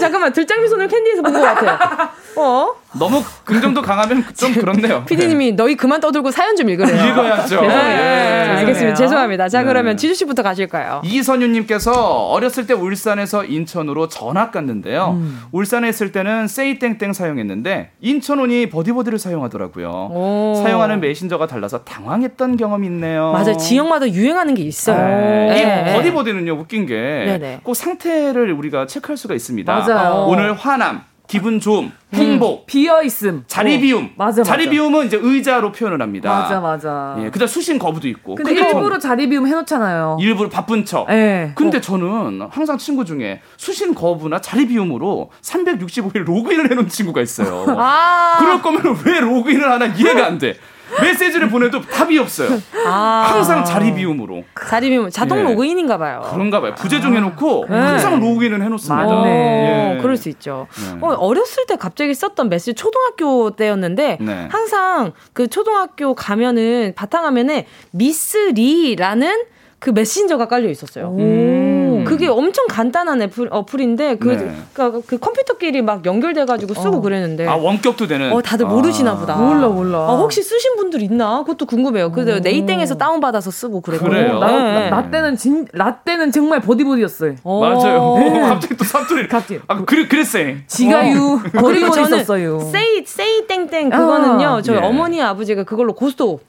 [0.00, 2.12] 아 잠깐만 들장미 손을 캔디에서 본 것 같아.
[2.36, 2.74] 어?
[2.98, 5.04] 너무 긍정도 강하면 좀 그렇네요.
[5.04, 5.56] 피디님이 네.
[5.56, 6.94] 너희 그만 떠들고 사연 좀 읽으래요.
[7.12, 7.60] 읽어야죠.
[7.62, 7.68] 네.
[7.68, 8.48] 네.
[8.58, 8.94] 알겠습니다.
[8.96, 9.48] 죄송합니다.
[9.48, 11.00] 자 그러면 지주 씨부터 가실까요?
[11.04, 15.16] 이선유님께서 어렸을 때 울산에서 인천으로 전학 갔는데요.
[15.20, 15.40] 음.
[15.52, 20.08] 울산에 있을 때는 세이땡땡 사용했는데 인천온이 버디버디를 사용하더라고요.
[20.10, 20.54] 오.
[20.62, 23.32] 사용하는 메신저가 달라서 당황했던 경험이 있네요.
[23.32, 23.56] 맞아요.
[23.56, 24.96] 지역마다 유행하는 게 있어요.
[24.98, 25.90] 네.
[25.90, 29.72] 이 버디버디는요 웃긴 게 꼭 상태를 우리가 체크할 수가 있습니다.
[29.72, 30.24] 맞아요.
[30.26, 33.78] 오늘 화남, 기분 좋음, 행복, 음, 비어 있음, 자리 어.
[33.80, 34.10] 비움.
[34.16, 36.28] 맞아, 자리 비움은 이제 의자로 표현을 합니다.
[36.28, 37.14] 맞아, 맞아.
[37.20, 38.34] 예, 그다음 수신 거부도 있고.
[38.34, 40.18] 근데 일부러 자리 비움 해놓잖아요.
[40.20, 41.08] 일부러 바쁜 척.
[41.08, 41.52] 예.
[41.54, 41.80] 근데 어.
[41.80, 47.64] 저는 항상 친구 중에 수신 거부나 자리 비움으로 365일 로그인을 해놓은 친구가 있어요.
[47.78, 50.56] 아~ 그럴 거면 왜 로그인을 하나 이해가 안 돼.
[51.00, 52.60] 메시지를 보내도 답이 없어요.
[52.86, 54.44] 아~ 항상 자리 비움으로.
[54.68, 55.42] 자리 비움 자동 예.
[55.42, 56.22] 로그인인가 봐요.
[56.32, 56.74] 그런가 봐요.
[56.74, 59.04] 부재중 해놓고 아~ 항상 로그인을 해놓습니다.
[59.04, 59.96] 맞네.
[59.96, 60.00] 예.
[60.00, 60.66] 그럴 수 있죠.
[60.76, 60.98] 네.
[61.00, 64.48] 어, 어렸을 때 갑자기 썼던 메시지 초등학교 때였는데 네.
[64.50, 69.44] 항상 그 초등학교 가면은 바탕화면에 미스 리라는
[69.78, 71.16] 그 메신저가 깔려 있었어요.
[71.18, 71.89] 음.
[72.04, 74.54] 그게 엄청 간단한 애플, 어플인데 그, 네.
[74.72, 77.00] 그, 그 컴퓨터끼리 막 연결돼가지고 쓰고 어.
[77.00, 78.32] 그랬는데 아 원격도 되는.
[78.32, 79.36] 어 다들 모르시나 보다.
[79.36, 79.98] 몰라 몰라.
[79.98, 81.40] 아, 혹시 쓰신 분들 있나?
[81.40, 82.12] 그것도 궁금해요.
[82.12, 84.06] 그래서 네이땡에서 다운 받아서 쓰고 그랬고.
[84.08, 84.38] 그래요.
[84.38, 84.90] 나, 네.
[84.90, 87.36] 나, 나, 때는 진 라떼는 정말 보디보디였어요.
[87.44, 87.60] 어.
[87.60, 88.16] 맞아요.
[88.18, 88.40] 네.
[88.40, 89.28] 갑자기 또 사투리.
[89.28, 89.60] 갑자기.
[89.66, 90.56] 아 그래 그랬어요.
[90.66, 91.60] 지가유 어.
[91.60, 94.62] 그리고 저는 세이 세이 땡땡 그거는요.
[94.62, 94.80] 저희 예.
[94.80, 96.40] 어머니 아버지가 그걸로 고스톱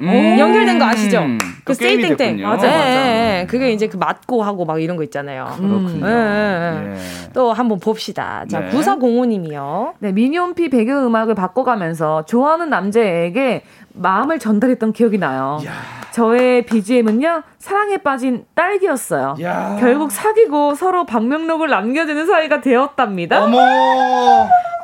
[0.00, 1.20] 음~ 연결된 거 아시죠?
[1.20, 2.68] 음~ 그 세이땡땡 맞아, 맞아.
[2.68, 3.46] 예, 예.
[3.46, 5.54] 그게 이제 그 맞고 하고 막 이런 거 있잖아요.
[5.56, 6.06] 그렇군요.
[6.06, 6.92] 예, 예.
[6.92, 7.30] 예.
[7.32, 8.44] 또 한번 봅시다.
[8.48, 8.70] 자, 네.
[8.70, 9.94] 9405님이요.
[9.98, 13.62] 네, 미니홈피 배경 음악을 바꿔가면서 좋아하는 남자에게
[13.94, 15.60] 마음을 전달했던 기억이 나요.
[15.66, 15.72] 야.
[16.12, 19.36] 저의 BGM은요, 사랑에 빠진 딸기였어요.
[19.42, 19.76] 야.
[19.78, 23.44] 결국 사귀고 서로 방명록을 남겨주는 사이가 되었답니다.
[23.44, 23.58] 어머!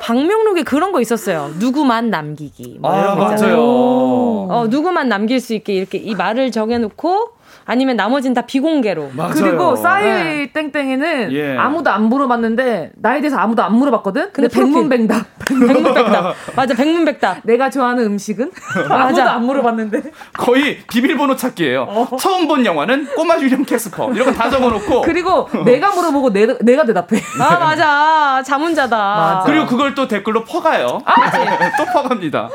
[0.01, 1.49] 방명록에 그런 거 있었어요.
[1.59, 2.77] 누구만 남기기.
[2.79, 3.57] 뭐 아, 맞아요.
[3.59, 9.11] 어, 누구만 남길 수 있게 이렇게 이 말을 정해놓고 아니면 나머지는 다 비공개로.
[9.13, 9.33] 맞아요.
[9.33, 10.51] 그리고 싸이 네.
[10.53, 11.57] 땡땡이는 예.
[11.57, 14.31] 아무도 안 물어봤는데 나에 대해서 아무도 안 물어봤거든.
[14.31, 15.25] 근데 백문백답.
[15.47, 16.35] 백문백답.
[16.55, 17.39] 맞아, 백문백답.
[17.45, 18.51] 내가 좋아하는 음식은
[18.89, 20.01] 아무도 안 물어봤는데.
[20.33, 21.83] 거의 비밀번호 찾기예요.
[21.89, 22.17] 어.
[22.17, 25.01] 처음 본 영화는 꼬마 유령 캐스퍼 이런 거 다 적어놓고.
[25.07, 27.19] 그리고 내가 물어보고 내, 내가 대답해.
[27.39, 28.97] 아 맞아, 자문자답.
[28.97, 29.43] 맞아.
[29.45, 31.01] 그리고 그걸 또 댓글로 퍼가요.
[31.05, 31.31] 아,
[31.77, 32.49] 또 퍼갑니다.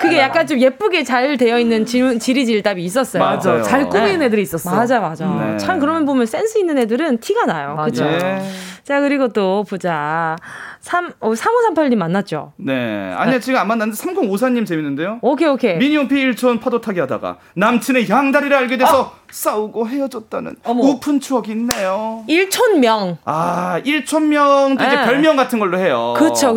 [0.00, 3.22] 그게 약간 좀 예쁘게 잘 되어 있는 질, 지리질답이 있었어요.
[3.22, 3.62] 맞아요.
[3.62, 4.28] 잘 꾸민 네.
[4.38, 4.74] 애들이 있었어.
[4.74, 5.26] 맞아, 맞아.
[5.26, 5.56] 네.
[5.58, 7.76] 참 그러면 보면 센스 있는 애들은 티가 나요.
[7.84, 8.04] 그죠?
[8.04, 8.40] 네.
[8.84, 10.36] 자, 그리고 또 보자.
[10.80, 12.52] 3, 어, 3538님 만났죠?
[12.56, 13.12] 네.
[13.16, 13.40] 아니야, 네.
[13.40, 15.18] 지금 안 만났는데 3054님 재밌는데요?
[15.20, 15.76] 오케이, 오케이.
[15.76, 19.12] 미니홈피 1촌 파도 타기 하다가 남친의 양다리를 알게 돼서 어?
[19.30, 20.84] 싸우고 헤어졌다는 어머.
[20.84, 22.24] 우픈 추억이 있네요.
[22.28, 23.18] 1촌명.
[23.24, 25.04] 아, 1촌명도 이제 네.
[25.04, 26.14] 별명 같은 걸로 해요.
[26.16, 26.54] 그쵸.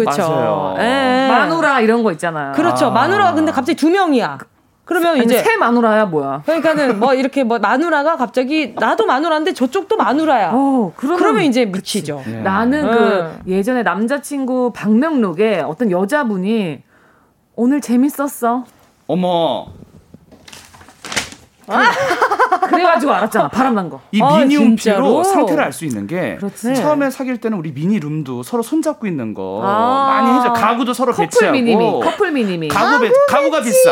[0.79, 1.27] 예.
[1.29, 2.53] 마누라 이런 거 있잖아요.
[2.53, 2.85] 그렇죠.
[2.87, 2.91] 아.
[2.91, 4.37] 마누라가 근데 갑자기 두 명이야.
[4.91, 6.41] 그러면 아니, 이제 새 마누라야 뭐야?
[6.45, 10.51] 그러니까는 뭐 이렇게 뭐 마누라가 갑자기 나도 마누라인데 저쪽도 마누라야.
[10.53, 12.21] 어, 그러면, 그러면 이제 미치죠.
[12.25, 12.41] 네.
[12.41, 12.91] 나는 네.
[12.91, 16.81] 그 예전에 남자친구 방명록에 어떤 여자분이
[17.55, 18.65] 오늘 재밌었어.
[19.07, 19.67] 어머.
[22.67, 23.47] 그래가지고 알았잖아.
[23.49, 23.99] 바람난 거.
[24.11, 26.75] 이 아, 미니홈피로 상태를 알 수 있는 게 그렇지.
[26.75, 30.51] 처음에 사귈 때는 우리 미니룸도 서로 손잡고 있는 거 아~ 많이 해줘.
[30.53, 31.53] 가구도 서로 커플 배치하고.
[31.53, 31.99] 미니미.
[32.03, 32.67] 커플 미니미.
[32.67, 33.91] 가구 배, 아, 가구가 비싸.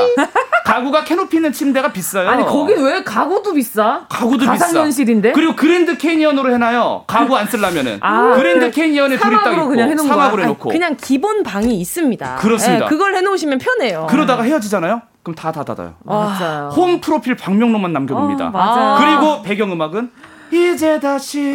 [0.66, 2.30] 가구가 캐노피 있는 침대가 비싸요.
[2.30, 4.06] 아니 거긴 왜 가구도 비싸?
[4.10, 4.52] 가구도 비싸.
[4.52, 5.32] 가상현실인데.
[5.32, 7.06] 그리고 그랜드 캐니언으로 해놔요.
[7.08, 7.98] 가구 안 쓰려면은.
[8.02, 10.70] 아, 그랜드 캐니언에 둘이 딱 있고 그냥 해놓은 사막으로 해놓고.
[10.70, 12.36] 그냥 기본 방이 있습니다.
[12.36, 12.86] 그렇습니다.
[12.86, 14.08] 네, 그걸 해놓으시면 편해요.
[14.10, 15.02] 그러다가 헤어지잖아요.
[15.24, 15.96] 그럼 다 닫아요.
[16.04, 16.70] 맞아요.
[16.70, 18.48] 홈 프로필 방명록만 남겨둡니다.
[18.48, 18.98] 어, 맞아요.
[19.00, 20.12] 그리고 배경음악은
[20.52, 21.54] 이제 다시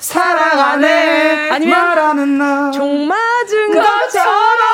[0.00, 4.66] 사랑하네 아니면 말하는 나 종 맞은 것처럼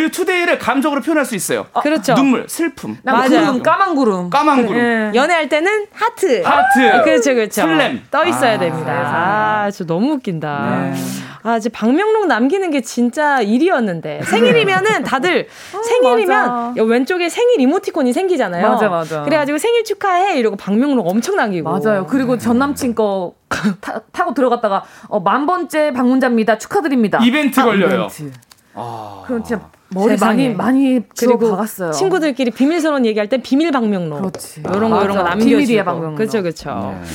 [0.00, 1.66] 그리고 투데이를 감정으로 표현할 수 있어요.
[1.74, 2.14] 어, 그렇죠.
[2.14, 2.96] 눈물, 슬픔.
[3.02, 3.28] 맞아요.
[3.28, 4.30] 구름, 까만 구름.
[4.30, 4.82] 까만 구름.
[4.82, 5.12] 네.
[5.14, 6.40] 연애할 때는 하트.
[6.42, 6.90] 하트.
[6.90, 7.60] 아, 그렇죠, 그렇죠.
[7.60, 8.02] 설렘.
[8.10, 8.92] 떠 있어야 아, 됩니다.
[8.92, 10.92] 아, 저 너무 웃긴다.
[10.94, 10.94] 네.
[11.42, 14.22] 아, 이제 방명록 남기는 게 진짜 일이었는데.
[14.22, 18.70] 생일이면은 다들 어, 생일이면 왼쪽에 생일 이모티콘이 생기잖아요.
[18.70, 19.22] 맞아, 맞아.
[19.24, 21.68] 그래가지고 생일 축하해 이러고 방명록 엄청 남기고.
[21.68, 22.06] 맞아요.
[22.06, 23.34] 그리고 전 남친 거
[24.12, 26.56] 타, 고 들어갔다가 어, 만 번째 방문자입니다.
[26.56, 27.18] 축하드립니다.
[27.22, 28.08] 이벤트 아, 걸려요.
[28.10, 28.32] 이벤트.
[28.74, 29.24] 아.
[29.26, 30.50] 그럼 진짜 머리 세상에.
[30.50, 31.90] 많이 많이 그리고 박았어요.
[31.90, 34.20] 친구들끼리 비밀스러운 얘기할 때 비밀 방명록.
[34.20, 34.60] 그렇지.
[34.60, 35.44] 이런 거 이런 거 남겨주고.
[35.44, 36.16] 비밀이야 방명록.
[36.16, 36.70] 그렇죠 그렇죠.
[37.02, 37.08] 네.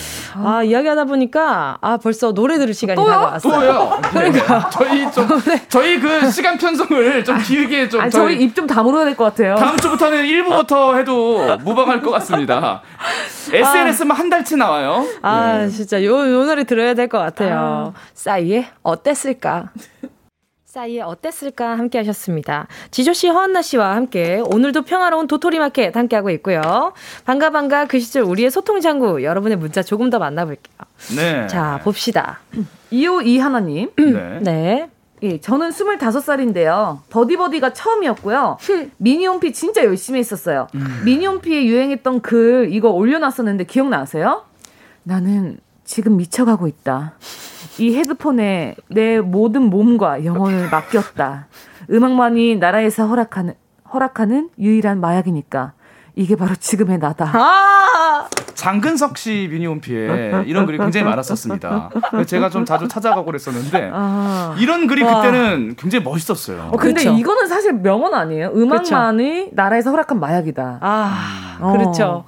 [0.43, 3.07] 아 이야기하다 보니까 아 벌써 노래 들을 시간이 또요?
[3.07, 3.53] 다가왔어요.
[3.59, 4.01] 또요?
[4.11, 5.27] 그러니까 저희 좀
[5.69, 8.01] 저희 그 시간 편성을 좀 길게 좀.
[8.01, 9.55] 아니, 저희, 입 좀 다물어야 될 것 같아요.
[9.55, 12.81] 다음 주부터는 1부부터 해도 무방할 것 같습니다.
[13.51, 14.19] SNS만 아.
[14.19, 15.05] 한 달치 나와요.
[15.21, 15.69] 아 네.
[15.69, 17.93] 진짜 요, 요 노래 들어야 될 것 같아요.
[17.95, 17.99] 아.
[18.13, 19.69] 싸이의 어땠을까?
[20.75, 22.67] 싸이의 어땠을까 함께 하셨습니다.
[22.91, 26.91] 지조 씨, 허한나 씨와 함께 오늘도 평화로운 도토리 마켓 함께 하고 있고요.
[27.23, 30.75] 반가 반가 그 시절 우리의 소통 장구 여러분의 문자 조금 더 만나볼게요.
[31.15, 31.47] 네.
[31.47, 32.41] 자, 봅시다.
[32.91, 33.89] 252 하나 님.
[33.95, 34.39] 네.
[34.41, 34.89] 네.
[35.23, 36.99] 예, 저는 25살인데요.
[37.09, 38.57] 버디버디가 처음이었고요.
[38.97, 40.67] 미니홈피 진짜 열심히 했었어요.
[40.75, 41.03] 음.
[41.05, 44.43] 미니홈피에 유행했던 글 이거 올려놨었는데 기억나세요?
[45.03, 47.13] 나는 지금 미쳐가고 있다.
[47.79, 51.47] 이 헤드폰에 내 모든 몸과 영혼을 맡겼다.
[51.91, 53.53] 음악만이 나라에서 허락하는
[53.93, 55.73] 허락하는 유일한 마약이니까
[56.15, 57.31] 이게 바로 지금의 나다.
[57.33, 58.29] 아!
[58.55, 61.89] 장근석 씨 미니홈피에 이런 글이 굉장히 많았었습니다.
[62.25, 64.55] 제가 좀 자주 찾아가고 그랬었는데 아.
[64.57, 65.21] 이런 글이 와.
[65.21, 66.69] 그때는 굉장히 멋있었어요.
[66.71, 67.19] 어, 근데 그렇죠.
[67.19, 68.51] 이거는 사실 명언 아니에요?
[68.55, 69.49] 음악만이 그렇죠.
[69.53, 70.79] 나라에서 허락한 마약이다.
[70.81, 71.71] 아, 어.
[71.73, 72.25] 그렇죠.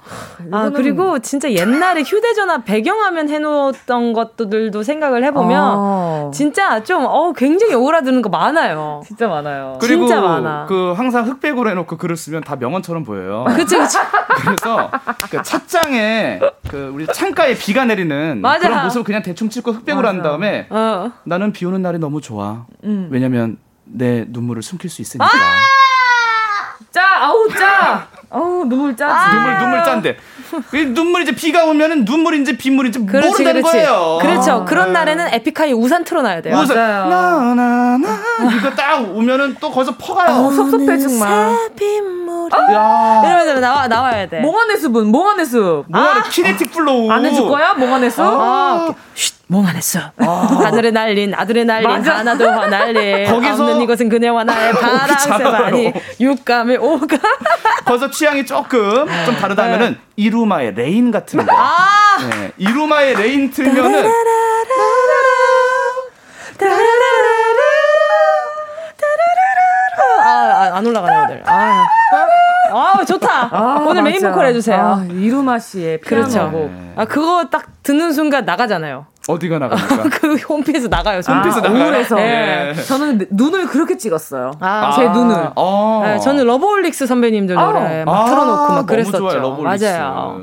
[0.52, 6.30] 아, 그리고 진짜 옛날에 휴대전화 배경화면 해놓았던 것들도 생각을 해보면 아.
[6.32, 9.02] 진짜 좀, 어, 굉장히 오그라드는 거 많아요.
[9.06, 9.78] 진짜 많아요.
[9.80, 10.66] 그리고 진짜 많아.
[10.66, 13.44] 그 항상 흑백으로 해놓고 글을 쓰면 다 명언처럼 보여요.
[13.56, 13.98] 그쵸, 그쵸.
[14.38, 14.90] 그래서
[15.30, 16.17] 그 책장에
[16.68, 18.68] 그 우리 창가에 비가 내리는 맞아.
[18.68, 20.14] 그런 모습을 그냥 대충 찍고 흑백으로 맞아.
[20.14, 21.10] 한 다음에 어.
[21.24, 22.66] 나는 비 오는 날이 너무 좋아.
[22.84, 23.08] 음.
[23.10, 25.26] 왜냐면 내 눈물을 숨길 수 있으니까.
[25.26, 25.28] 아!
[26.90, 28.08] 짜 아우 짜.
[28.30, 29.12] 아우 눈물 짜지.
[29.12, 30.16] 아~ 눈물 눈물 짠데.
[30.94, 33.78] 눈물 이제 비가 오면은 눈물인지 빗물인지 그렇지, 모른다는 그렇지.
[33.78, 34.18] 거예요.
[34.20, 34.52] 그렇죠.
[34.52, 34.92] 아, 그런 네.
[34.92, 36.56] 날에는 에픽하이 우산 틀어놔야 돼요.
[36.56, 36.76] 우산.
[36.76, 38.18] 나나나
[38.56, 40.30] 이거 딱 오면은 또 거기서 퍼가요.
[40.46, 41.56] 어, 섭섭해 정말.
[42.50, 43.22] 아!
[43.26, 44.40] 이러면서 나와 나와야 돼.
[44.40, 45.84] 몽환의 숲은 몽환의 숲.
[45.88, 46.28] 몽환의 아!
[46.28, 47.10] 키네틱 플로우.
[47.10, 48.22] 안 해줄 거야 몽환의 숲?
[48.22, 48.94] 아.
[49.48, 50.00] 몽환했어.
[50.18, 50.24] 아.
[50.64, 57.16] 하늘에 날린 아드레날린 하나도 화날 일 거기서 없는 이곳은 그녀와 나의 파랑새만이 육감의 교감.
[57.84, 59.98] 거기서 취향이 조금 좀 다르다면은 네.
[60.16, 61.52] 이루마의 Rain 같은 거.
[61.52, 62.52] 아~ 네.
[62.58, 64.12] 이루마의 Rain 틀면은
[70.20, 71.42] 아, 안 올라가네 오늘.
[71.46, 71.86] 아.
[72.70, 73.48] 아 좋다.
[73.50, 74.78] 아, 오늘 메인 보컬 해주세요.
[74.78, 76.28] 아, 이루마 씨의 피아노.
[76.28, 76.50] 그렇죠.
[76.50, 76.92] 네.
[76.96, 79.06] 아 그거 딱 듣는 순간 나가잖아요.
[79.28, 80.08] 어디가 나갑니까?
[80.18, 81.20] 그 홈피에서 나가요.
[81.26, 81.84] 홈피에서 아, 나가요.
[81.84, 82.14] 우울해서.
[82.16, 82.72] 네.
[82.74, 82.82] 네.
[82.82, 84.52] 저는 눈을 그렇게 찍었어요.
[84.60, 85.50] 아, 제 눈을.
[85.54, 86.00] 아.
[86.04, 89.18] 네, 저는 러브홀릭스 선배님들 노래 막 틀어놓고 막 그랬었죠.
[89.18, 90.42] 좋아요, 맞아요.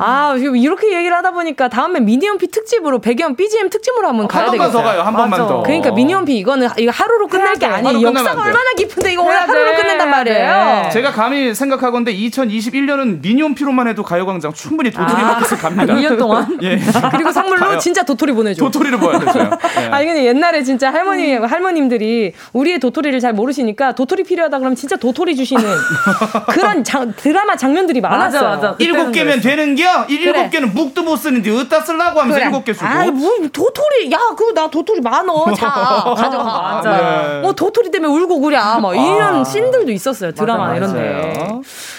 [0.00, 4.66] 아, 이렇게 얘기를 하다 보니까 다음에 미니홈피 특집으로 배경 BGM 특집으로 한번 가야 되겠어요.
[4.66, 5.02] 한번더 가요.
[5.02, 5.62] 한 번만 더.
[5.62, 8.00] 그러니까 미니홈피 이거는 이거 하루로 끝낼 게 아니에요.
[8.02, 10.88] 역사가 얼마나 깊은데 이거 오늘 하루로 끝낸단 말이에요.
[10.92, 15.94] 제가 감히 생각하건데 2021년은 미니언피로만 해도 가요광장 충분히 도토리 아, 마켓을 갑니다.
[15.94, 16.58] 2년 동안.
[16.62, 16.78] 예.
[17.10, 17.78] 그리고 선물로 가요.
[17.78, 18.64] 진짜 도토리 보내줘.
[18.64, 19.50] 도토리를 보내줘요.
[19.82, 19.86] 예.
[19.90, 25.34] 아니 근데 옛날에 진짜 할머니 할머님들이 우리의 도토리를 잘 모르시니까 도토리 필요하다 그러면 진짜 도토리
[25.34, 25.64] 주시는
[26.50, 28.42] 그런 장, 드라마 장면들이 많았어요.
[28.42, 28.76] 맞아, 맞아.
[28.78, 30.06] 일곱 개면 되는 게 아니야.
[30.08, 30.50] 일곱 그래.
[30.50, 32.86] 개는 묵도 못 쓰는데 어디다 쓰려고 하면서 일곱 개 쓰고.
[32.86, 34.10] 아, 뭐 도토리.
[34.12, 35.52] 야, 그거 나 도토리 많어.
[35.54, 35.68] 자,
[36.16, 36.44] 가져가.
[36.44, 36.90] 맞아.
[36.96, 37.40] 네.
[37.40, 38.78] 뭐 도토리 때문에 울고 그랴.
[38.80, 39.44] 뭐 이런 아.
[39.44, 40.32] 씬들도 있었어요.
[40.32, 41.48] 드라마 이런 데.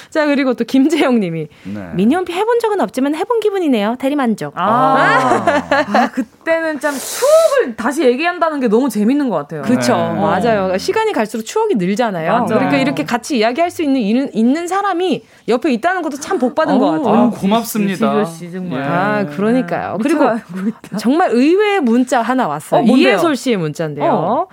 [0.09, 1.89] 자, 그리고 또 김재영 님이 네.
[1.93, 3.95] 미니홈피 해본 적은 없지만 해본 기분이네요.
[3.99, 4.53] 대리만족.
[4.55, 5.61] 아.
[5.93, 9.61] 아, 그때는 참 추억을 다시 얘기한다는 게 너무 재밌는 것 같아요.
[9.61, 9.95] 그쵸.
[9.95, 10.19] 네.
[10.19, 10.77] 맞아요.
[10.79, 12.31] 시간이 갈수록 추억이 늘잖아요.
[12.31, 12.45] 맞아요.
[12.47, 16.91] 그러니까 이렇게 같이 이야기할 수 있는, 있는 사람이 옆에 있다는 것도 참 복 받은 것
[16.91, 17.15] 같아요.
[17.15, 17.78] 아, 고맙습니다.
[18.25, 18.82] 씨, 정말.
[18.84, 19.97] 아, 그러니까요.
[20.01, 20.25] 그리고
[20.97, 22.82] 정말 의외의 문자 하나 왔어요.
[22.82, 24.11] 어, 이해솔 씨의 문자인데요.
[24.11, 24.47] 어.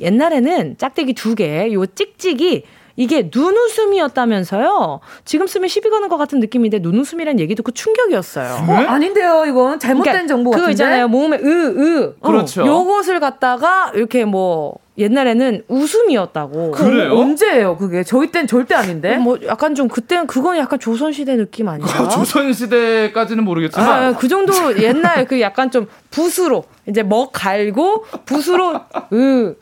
[0.00, 2.64] 옛날에는 짝대기 두 개, 요 찍찍이
[2.96, 5.00] 이게 눈웃음이었다면서요?
[5.24, 8.66] 지금 쓰면 시비 거는 것 같은 느낌인데 눈웃음이란 얘기 듣고 충격이었어요.
[8.68, 10.60] 어, 아닌데요, 이건 잘못된 그러니까 정보 같은데.
[10.60, 12.14] 그거 있잖아요, 모음에 으, 으.
[12.20, 12.62] 그렇죠.
[12.62, 16.72] 어, 요것을 갖다가 이렇게 뭐 옛날에는 웃음이었다고.
[16.72, 17.14] 그래요?
[17.18, 18.02] 언제예요, 그게?
[18.04, 19.16] 저희 땐 절대 아닌데?
[19.16, 22.08] 뭐 약간 좀 그때는 그건 약간 조선 시대 느낌 아니에요?
[22.10, 23.88] 조선 시대까지는 모르겠지만.
[23.88, 28.80] 아, 그 정도 옛날 그 약간 좀 붓으로 이제 먹 갈고 붓으로
[29.14, 29.54] 으,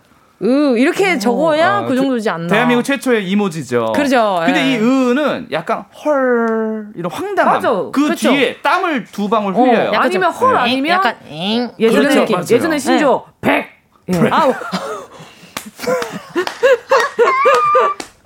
[0.42, 2.48] 으 이렇게 어, 적어야 아, 그 정도지 않나.
[2.48, 3.92] 대한민국 최초의 이모지죠.
[3.94, 4.40] 그렇죠.
[4.44, 4.72] 근데 예.
[4.72, 7.54] 이 으는 약간 헐 이런 황당함.
[7.54, 7.70] 맞아.
[7.70, 8.30] 그 그렇죠.
[8.30, 9.90] 뒤에 땀을 두 방울 흘려요.
[9.90, 10.58] 어, 아니면 헐 네.
[10.60, 13.68] 아니면 약간 엥 예전에 그렇죠, 예전에 신조 네.
[14.08, 14.14] 백.
[14.24, 14.28] 예.
[14.30, 14.48] 아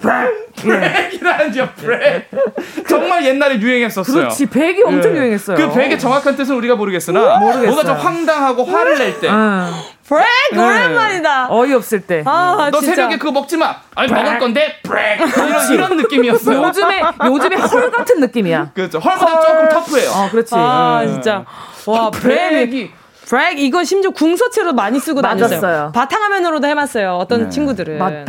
[0.05, 0.45] 우.
[0.57, 2.31] 브렉이라는요, 브렉.
[2.89, 4.17] 정말 옛날에 유행했었어요.
[4.17, 5.19] 그렇지, 백이 엄청 예.
[5.19, 5.57] 유행했어요.
[5.57, 7.67] 그 백의 정확한 뜻은 우리가 모르겠으나, 모르겠어요.
[7.67, 9.29] 뭔가 좀 황당하고 화를 낼 때.
[9.29, 9.73] 음.
[10.07, 10.59] 뷁 네.
[10.63, 11.47] 오랜만이다.
[11.51, 12.23] 어이없을 때.
[12.27, 12.95] 아, 너 진짜.
[12.95, 13.75] 새벽에 그거 먹지 마.
[13.95, 14.23] 아니 뷁.
[14.25, 15.19] 먹을 건데 뷁.
[15.21, 16.63] 이런, 이런 느낌이었어요.
[16.63, 18.73] 요즘에 요즘에 헐 같은 느낌이야.
[18.75, 18.99] 그렇죠.
[18.99, 20.11] 헐보다 조금 터프해요.
[20.13, 20.55] 아, 그렇지.
[20.55, 21.13] 아, 음.
[21.15, 21.45] 진짜.
[21.87, 22.91] 와, 뷁이
[23.27, 25.93] 뷁 이거 심지어 궁서체로 많이 쓰고 다녔어요.
[25.95, 27.15] 바탕화면으로도 해봤어요.
[27.15, 27.49] 어떤 네.
[27.49, 27.97] 친구들은.
[27.99, 28.27] 맞,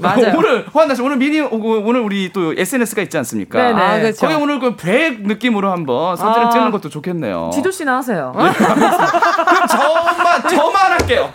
[0.00, 0.32] 맞아요.
[0.38, 3.58] 오늘 화한나 씨 오늘 미니 오늘 우리 또 SNS가 있지 않습니까?
[3.62, 3.80] 네네.
[3.80, 4.26] 아, 그렇죠.
[4.26, 7.50] 거기 오늘 그 뷁 느낌으로 한번 사진을 아, 찍는 것도 좋겠네요.
[7.52, 8.32] 지조 씨나 하세요.
[8.36, 11.30] 네, 그럼 저만 저만 할게요.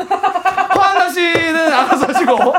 [0.70, 2.53] 화한나 씨는 알아서 하시고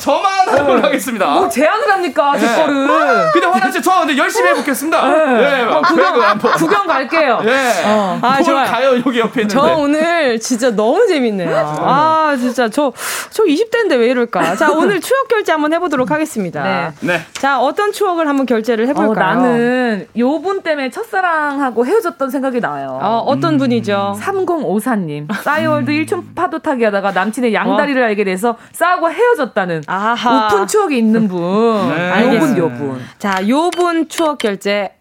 [0.00, 1.26] 저만 하도록 하겠습니다.
[1.26, 2.56] 뭐 제안을 합니까 제 네.
[2.56, 2.86] 거를?
[3.32, 5.08] 근데 화한나 씨저 근데 열심히 해보겠습니다.
[5.08, 5.40] 네.
[5.40, 5.62] 네.
[5.64, 7.40] 어, 구경 구경 갈게요.
[7.44, 7.82] 네.
[7.86, 8.18] 어.
[8.22, 8.66] 아 좋아요.
[8.66, 9.48] 가요 여기 옆에 있는데.
[9.48, 11.56] 저 오늘 진짜 너무 재밌네요.
[11.80, 12.92] 아 진짜 저저
[13.30, 14.56] 저 20대인데 왜 이럴까?
[14.56, 16.62] 자 오늘 추억 결제 한번 해보도록 하겠습니다.
[16.62, 16.90] 네.
[17.00, 17.20] 네.
[17.34, 19.10] 자, 어떤 추억을 한번 결제를 해볼까요?
[19.10, 22.98] 어, 나는 요분 때문에 첫사랑하고 헤어졌던 생각이 나요.
[23.02, 23.58] 어, 어떤 음.
[23.58, 24.18] 분이죠?
[24.20, 25.32] 3054님.
[25.42, 28.06] 싸이월드 1촌 파도 타기 하다가 남친의 양다리를 어?
[28.06, 30.46] 알게 돼서 싸우고 헤어졌다는 아하.
[30.46, 31.40] 오픈 추억이 있는 분.
[31.88, 32.36] 네.
[32.36, 33.00] 요분, 요분.
[33.18, 34.92] 자, 요분 추억 결제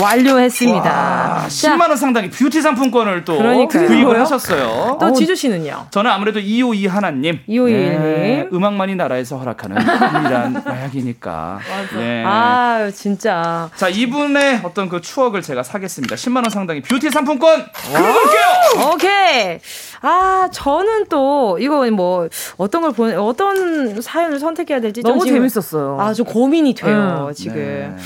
[0.00, 0.90] 완료했습니다.
[0.90, 3.86] 와, 10만 원 상당의 뷰티 상품권을 또 그러니까요.
[3.88, 4.98] 구입을 하셨어요.
[5.00, 5.86] 또 지주 씨는요?
[5.90, 7.40] 저는 아무래도 252 하나님.
[7.48, 8.00] 251님.
[8.00, 11.58] 네, 음악만이 나라에서 허락하는 유일한 마약이니까.
[11.96, 12.24] 네.
[12.26, 13.68] 아 진짜.
[13.76, 16.14] 자 이분의 어떤 그 추억을 제가 사겠습니다.
[16.14, 18.90] 10만 원 상당의 뷰티 상품권 긁어볼게요.
[18.92, 19.58] 오케이.
[20.02, 25.98] 아 저는 또 이거 뭐 어떤 걸 보내 어떤 사연을 선택해야 될지 너무 재밌었어요.
[26.00, 27.34] 아좀 고민이 돼요 음.
[27.34, 27.54] 지금.
[27.56, 27.96] 네.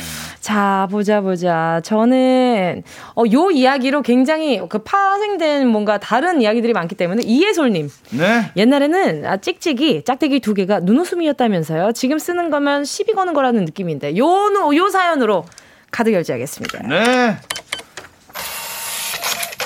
[0.49, 1.81] 자, 보자, 보자.
[1.85, 2.83] 저는,
[3.17, 7.89] 어, 요 이야기로 굉장히 그 파생된 뭔가 다른 이야기들이 많기 때문에 이해솔님.
[8.11, 8.51] 네.
[8.55, 11.93] 옛날에는 아, 찍찍이, 짝대기 두 개가 눈웃음이었다면서요.
[11.93, 15.47] 지금 쓰는 거면 시비 거는 거라는 느낌인데, 요, 요 사연으로
[15.91, 16.89] 카드 결제하겠습니다.
[16.89, 17.37] 네.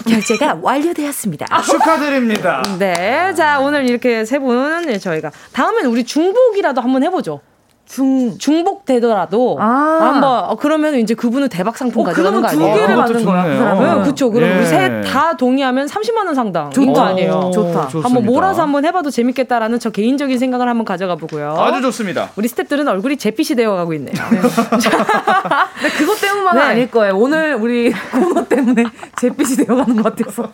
[0.09, 1.47] 결제가 완료되었습니다.
[1.51, 2.63] 아, 축하드립니다.
[2.79, 3.35] 네.
[3.35, 7.41] 자, 오늘 이렇게 세 분 저희가 다음엔 우리 중복이라도 한번 해보죠.
[7.89, 9.65] 중 중복 되더라도 아.
[10.01, 12.75] 한번 어, 그러면 이제 그분은 대박 상품 어, 가져가는 거 아니에요?
[12.75, 13.45] 두 개를 받는 거야.
[13.45, 14.15] 그 사람은.
[14.15, 14.65] 그럼 예.
[14.65, 16.71] 세다 동의하면 30만 원 상당.
[16.71, 17.51] 좋다 아니에요.
[17.55, 17.83] 좋다.
[17.89, 18.09] 좋습니다.
[18.09, 21.57] 한번 몰아서 한번 해봐도 재밌겠다라는 저 개인적인 생각을 한번 가져가 보고요.
[21.59, 22.31] 아주 좋습니다.
[22.37, 24.15] 우리 스탭들은 얼굴이 잿빛이 되어가고 있네요.
[24.31, 24.39] 네.
[24.39, 26.67] 근데 그것 때문만은 네.
[26.69, 27.17] 아닐 거예요.
[27.17, 28.85] 오늘 우리 코너 때문에
[29.21, 30.53] 잿빛이 되어가는 것 같아서.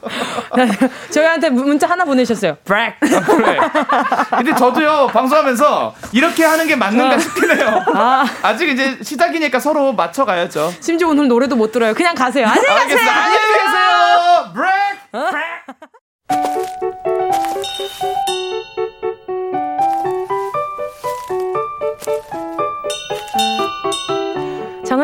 [1.11, 2.57] 저희한테 문자 하나 보내셨어요.
[2.65, 2.95] 브렉.
[4.31, 7.85] 아, 근데 저도요 방송하면서 이렇게 하는 게 맞는가 싶긴 해요.
[7.95, 8.25] 아.
[8.43, 10.73] 아직 이제 시작이니까 서로 맞춰가야죠.
[10.81, 11.95] 심지어 오늘 노래도 못 들어요.
[11.95, 12.47] 그냥 가세요.
[12.47, 13.11] 안녕히 가세요.
[13.11, 14.53] 안녕히 계세요.
[14.55, 14.85] 브레이크.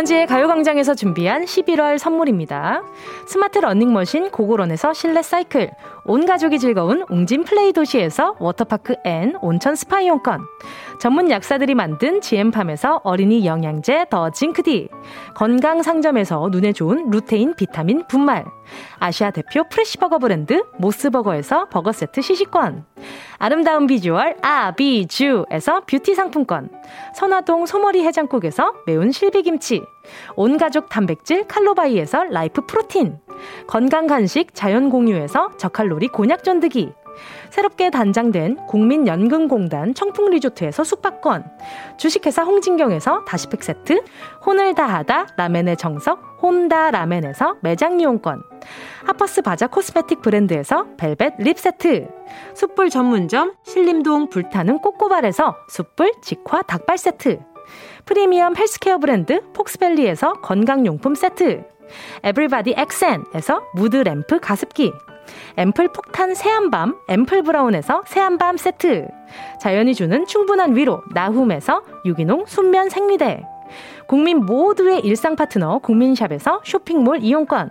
[0.01, 2.82] 정은지의 가요광장에서 준비한 11월 선물입니다.
[3.26, 5.70] 스마트 러닝머신 고고런에서 실내 사이클,
[6.05, 10.40] 온 가족이 즐거운 웅진 플레이 도시에서 워터파크 and 온천 스파 이용권,
[11.01, 14.88] 전문 약사들이 만든 GM팜에서 어린이 영양제 더 징크디,
[15.34, 18.44] 건강 상점에서 눈에 좋은 루테인 비타민 분말,
[18.99, 22.85] 아시아 대표 fresh버거 브랜드 모스버거에서 버거 세트 시식권,
[23.39, 26.71] 아름다운 비주얼 아비주에서 뷰티 상품권,
[27.14, 29.83] 선화동 소머리 해장국에서 매운 실비김치,
[30.37, 33.18] 온가족 단백질 칼로바이에서 라이프 프로틴,
[33.66, 36.93] 건강 간식 자연 공유에서 저칼로리 곤약 쫀득이,
[37.51, 41.45] 새롭게 단장된 국민연금공단 청풍리조트에서 숙박권,
[41.97, 44.03] 주식회사 홍진경에서 다시팩 세트,
[44.47, 48.43] 혼을 다하다 라멘의 정석 혼다 라멘에서 매장 이용권,
[49.07, 52.09] 하퍼스 바자 코스메틱 브랜드에서 벨벳 lip 세트,
[52.55, 57.41] 숯불 전문점 신림동 불타는 꼬꼬발에서 숯불 직화 닭발 세트,
[58.05, 61.64] 프리미엄 헬스케어 브랜드 폭스밸리에서 건강용품 세트,
[62.23, 64.93] 에브리바디 엑센에서 무드 램프 가습기,
[65.61, 69.06] 앰플 폭탄 새한밤 앰플 브라운에서 새한밤 세트.
[69.61, 73.42] 자연이 주는 충분한 위로 나훔에서 유기농 순면 생리대.
[74.08, 77.68] 국민 모두의 일상 파트너 국민샵에서 쇼핑몰 이용권.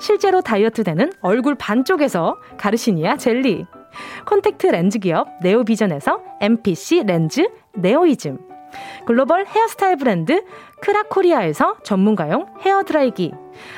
[0.00, 3.66] 실제로 다이어트 되는 얼굴 반쪽에서 가르시니아 젤리.
[4.24, 8.38] 콘택트 렌즈 기업 네오비전에서 MPC 렌즈 네오이즘.
[9.04, 10.42] 글로벌 헤어스타일 브랜드
[10.80, 13.32] 크라코리아에서 전문가용 헤어드라이기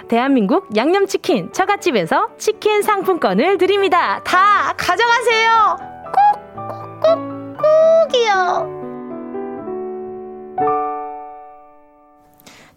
[0.08, 4.20] 대한민국 양념치킨 처갓집에서 치킨 상품권을 드립니다.
[4.24, 5.76] 다 가져가세요.
[6.04, 7.58] 꼭, 꼭, 꼭,
[8.08, 8.78] 꼭이요.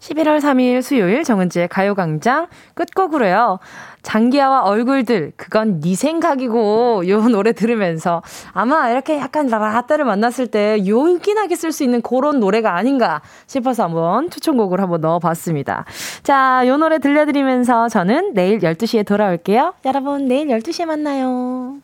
[0.02, 3.60] 11월 3일 수요일 정은지의 가요광장 끝곡으로요.
[4.02, 8.20] 장기하와 얼굴들, 그건 네 생각이고, 요 노래 들으면서
[8.52, 14.28] 아마 이렇게 약간 라떼를 만났을 때 요긴하게 쓸 수 있는 그런 노래가 아닌가 싶어서 한번
[14.28, 15.84] 추천곡을 한번 넣어봤습니다.
[16.24, 19.74] 자, 요 노래 들려드리면서 저는 내일 12시에 돌아올게요.
[19.84, 21.76] 여러분, 내일 12시에 만나요.